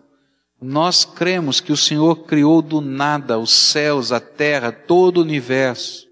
Nós 0.65 1.05
cremos 1.05 1.59
que 1.59 1.71
o 1.71 1.77
Senhor 1.77 2.25
criou 2.25 2.59
do 2.59 2.81
nada 2.81 3.37
os 3.37 3.51
céus, 3.51 4.11
a 4.11 4.19
terra, 4.19 4.71
todo 4.71 5.19
o 5.19 5.21
universo. 5.21 6.07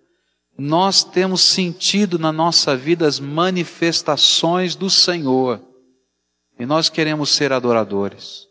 Nós 0.56 1.04
temos 1.04 1.42
sentido 1.42 2.20
na 2.20 2.32
nossa 2.32 2.78
vida 2.78 3.08
as 3.08 3.20
manifestações 3.20 4.76
do 4.76 4.92
Senhor. 4.92 5.60
E 6.60 6.68
nós 6.68 6.88
queremos 6.88 7.32
ser 7.32 7.52
adoradores. 7.52 8.48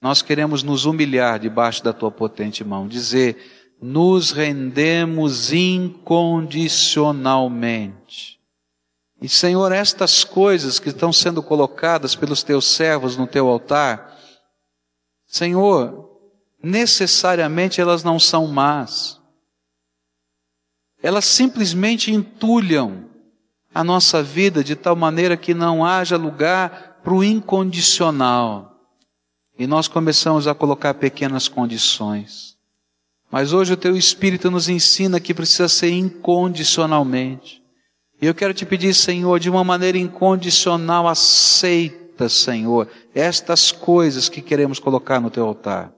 Nós 0.00 0.22
queremos 0.22 0.62
nos 0.62 0.86
humilhar 0.86 1.38
debaixo 1.38 1.84
da 1.84 1.92
tua 1.92 2.10
potente 2.10 2.64
mão, 2.64 2.88
dizer: 2.88 3.68
nos 3.80 4.30
rendemos 4.30 5.52
incondicionalmente. 5.52 8.40
E 9.20 9.28
Senhor, 9.28 9.70
estas 9.70 10.24
coisas 10.24 10.78
que 10.78 10.88
estão 10.88 11.12
sendo 11.12 11.42
colocadas 11.42 12.14
pelos 12.14 12.42
teus 12.42 12.66
servos 12.66 13.18
no 13.18 13.26
teu 13.26 13.48
altar, 13.48 14.12
Senhor, 15.32 16.10
necessariamente 16.62 17.80
elas 17.80 18.04
não 18.04 18.18
são 18.18 18.46
más. 18.46 19.18
Elas 21.02 21.24
simplesmente 21.24 22.12
entulham 22.12 23.06
a 23.74 23.82
nossa 23.82 24.22
vida 24.22 24.62
de 24.62 24.76
tal 24.76 24.94
maneira 24.94 25.34
que 25.34 25.54
não 25.54 25.82
haja 25.82 26.18
lugar 26.18 27.00
para 27.02 27.14
o 27.14 27.24
incondicional. 27.24 28.78
E 29.58 29.66
nós 29.66 29.88
começamos 29.88 30.46
a 30.46 30.54
colocar 30.54 30.92
pequenas 30.92 31.48
condições. 31.48 32.58
Mas 33.30 33.54
hoje 33.54 33.72
o 33.72 33.76
teu 33.76 33.96
Espírito 33.96 34.50
nos 34.50 34.68
ensina 34.68 35.18
que 35.18 35.32
precisa 35.32 35.66
ser 35.66 35.92
incondicionalmente. 35.92 37.62
E 38.20 38.26
eu 38.26 38.34
quero 38.34 38.52
te 38.52 38.66
pedir, 38.66 38.92
Senhor, 38.92 39.40
de 39.40 39.48
uma 39.48 39.64
maneira 39.64 39.96
incondicional, 39.96 41.08
aceita 41.08 42.01
Senhor, 42.28 42.88
estas 43.14 43.72
coisas 43.72 44.28
que 44.28 44.40
queremos 44.40 44.78
colocar 44.78 45.20
no 45.20 45.30
teu 45.30 45.44
altar. 45.44 45.92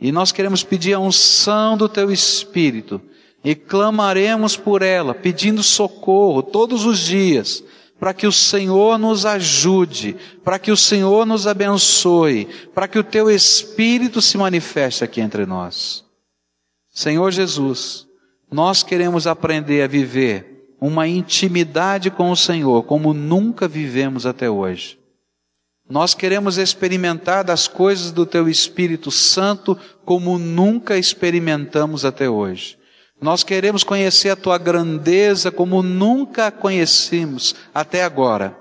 E 0.00 0.12
nós 0.12 0.30
queremos 0.32 0.62
pedir 0.62 0.94
a 0.94 1.00
unção 1.00 1.76
do 1.76 1.88
teu 1.88 2.10
Espírito 2.10 3.00
e 3.44 3.54
clamaremos 3.54 4.56
por 4.56 4.82
ela, 4.82 5.14
pedindo 5.14 5.62
socorro 5.62 6.42
todos 6.42 6.84
os 6.84 6.98
dias, 6.98 7.62
para 7.98 8.14
que 8.14 8.26
o 8.26 8.32
Senhor 8.32 8.98
nos 8.98 9.26
ajude, 9.26 10.16
para 10.44 10.58
que 10.58 10.70
o 10.70 10.76
Senhor 10.76 11.26
nos 11.26 11.46
abençoe, 11.46 12.46
para 12.74 12.86
que 12.86 12.98
o 12.98 13.04
teu 13.04 13.28
Espírito 13.30 14.22
se 14.22 14.38
manifeste 14.38 15.02
aqui 15.02 15.20
entre 15.20 15.44
nós. 15.46 16.04
Senhor 16.88 17.30
Jesus, 17.32 18.06
nós 18.50 18.82
queremos 18.82 19.26
aprender 19.26 19.82
a 19.82 19.88
viver 19.88 20.74
uma 20.80 21.08
intimidade 21.08 22.10
com 22.10 22.30
o 22.30 22.36
Senhor 22.36 22.84
como 22.84 23.12
nunca 23.12 23.66
vivemos 23.66 24.26
até 24.26 24.48
hoje. 24.48 24.98
Nós 25.88 26.14
queremos 26.14 26.58
experimentar 26.58 27.42
das 27.42 27.66
coisas 27.66 28.12
do 28.12 28.26
Teu 28.26 28.48
Espírito 28.48 29.10
Santo 29.10 29.76
como 30.04 30.38
nunca 30.38 30.98
experimentamos 30.98 32.04
até 32.04 32.28
hoje. 32.28 32.76
Nós 33.20 33.42
queremos 33.42 33.82
conhecer 33.82 34.28
a 34.28 34.36
Tua 34.36 34.58
grandeza 34.58 35.50
como 35.50 35.82
nunca 35.82 36.48
a 36.48 36.52
conhecemos 36.52 37.54
até 37.74 38.04
agora. 38.04 38.56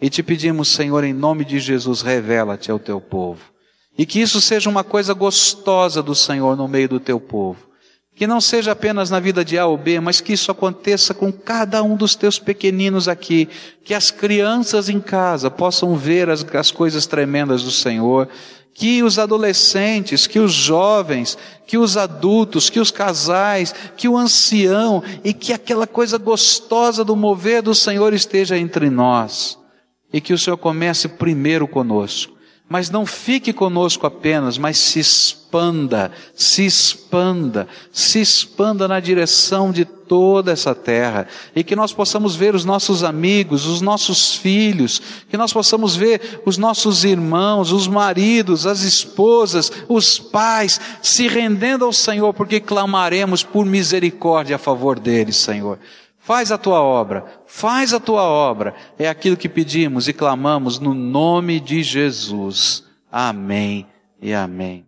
E 0.00 0.10
te 0.10 0.22
pedimos, 0.22 0.68
Senhor, 0.68 1.04
em 1.04 1.14
nome 1.14 1.44
de 1.44 1.58
Jesus, 1.58 2.02
revela-te 2.02 2.70
ao 2.70 2.78
Teu 2.78 3.00
povo. 3.00 3.42
E 3.96 4.04
que 4.04 4.20
isso 4.20 4.40
seja 4.40 4.68
uma 4.68 4.84
coisa 4.84 5.14
gostosa 5.14 6.02
do 6.02 6.14
Senhor 6.14 6.56
no 6.56 6.68
meio 6.68 6.88
do 6.88 7.00
Teu 7.00 7.18
povo. 7.18 7.65
Que 8.16 8.26
não 8.26 8.40
seja 8.40 8.72
apenas 8.72 9.10
na 9.10 9.20
vida 9.20 9.44
de 9.44 9.58
A 9.58 9.66
ou 9.66 9.76
B, 9.76 10.00
mas 10.00 10.22
que 10.22 10.32
isso 10.32 10.50
aconteça 10.50 11.12
com 11.12 11.30
cada 11.30 11.82
um 11.82 11.94
dos 11.94 12.14
teus 12.14 12.38
pequeninos 12.38 13.08
aqui. 13.08 13.46
Que 13.84 13.92
as 13.92 14.10
crianças 14.10 14.88
em 14.88 14.98
casa 14.98 15.50
possam 15.50 15.94
ver 15.94 16.30
as, 16.30 16.42
as 16.54 16.70
coisas 16.70 17.06
tremendas 17.06 17.62
do 17.62 17.70
Senhor. 17.70 18.26
Que 18.72 19.02
os 19.02 19.18
adolescentes, 19.18 20.26
que 20.26 20.38
os 20.38 20.50
jovens, 20.50 21.36
que 21.66 21.76
os 21.76 21.98
adultos, 21.98 22.70
que 22.70 22.80
os 22.80 22.90
casais, 22.90 23.74
que 23.98 24.08
o 24.08 24.16
ancião 24.16 25.02
e 25.22 25.34
que 25.34 25.52
aquela 25.52 25.86
coisa 25.86 26.16
gostosa 26.16 27.04
do 27.04 27.14
mover 27.14 27.60
do 27.60 27.74
Senhor 27.74 28.14
esteja 28.14 28.56
entre 28.56 28.88
nós. 28.88 29.58
E 30.10 30.22
que 30.22 30.32
o 30.32 30.38
Senhor 30.38 30.56
comece 30.56 31.06
primeiro 31.06 31.68
conosco 31.68 32.35
mas 32.68 32.90
não 32.90 33.06
fique 33.06 33.52
conosco 33.52 34.06
apenas, 34.06 34.58
mas 34.58 34.76
se 34.76 34.98
expanda, 34.98 36.10
se 36.34 36.66
expanda, 36.66 37.68
se 37.92 38.20
expanda 38.20 38.88
na 38.88 38.98
direção 38.98 39.70
de 39.70 39.84
toda 39.84 40.50
essa 40.50 40.74
terra. 40.74 41.28
E 41.54 41.62
que 41.62 41.76
nós 41.76 41.92
possamos 41.92 42.34
ver 42.34 42.56
os 42.56 42.64
nossos 42.64 43.04
amigos, 43.04 43.66
os 43.66 43.80
nossos 43.80 44.34
filhos, 44.34 45.00
que 45.30 45.36
nós 45.36 45.52
possamos 45.52 45.94
ver 45.94 46.42
os 46.44 46.58
nossos 46.58 47.04
irmãos, 47.04 47.70
os 47.70 47.86
maridos, 47.86 48.66
as 48.66 48.82
esposas, 48.82 49.70
os 49.88 50.18
pais, 50.18 50.80
se 51.00 51.28
rendendo 51.28 51.84
ao 51.84 51.92
Senhor, 51.92 52.34
porque 52.34 52.58
clamaremos 52.58 53.44
por 53.44 53.64
misericórdia 53.64 54.56
a 54.56 54.58
favor 54.58 54.98
deles, 54.98 55.36
Senhor. 55.36 55.78
Faz 56.26 56.50
a 56.50 56.58
tua 56.58 56.82
obra, 56.82 57.24
faz 57.46 57.94
a 57.94 58.00
tua 58.00 58.24
obra. 58.24 58.74
É 58.98 59.08
aquilo 59.08 59.36
que 59.36 59.48
pedimos 59.48 60.08
e 60.08 60.12
clamamos 60.12 60.80
no 60.80 60.92
nome 60.92 61.60
de 61.60 61.84
Jesus. 61.84 62.82
Amém 63.12 63.86
e 64.20 64.34
amém. 64.34 64.84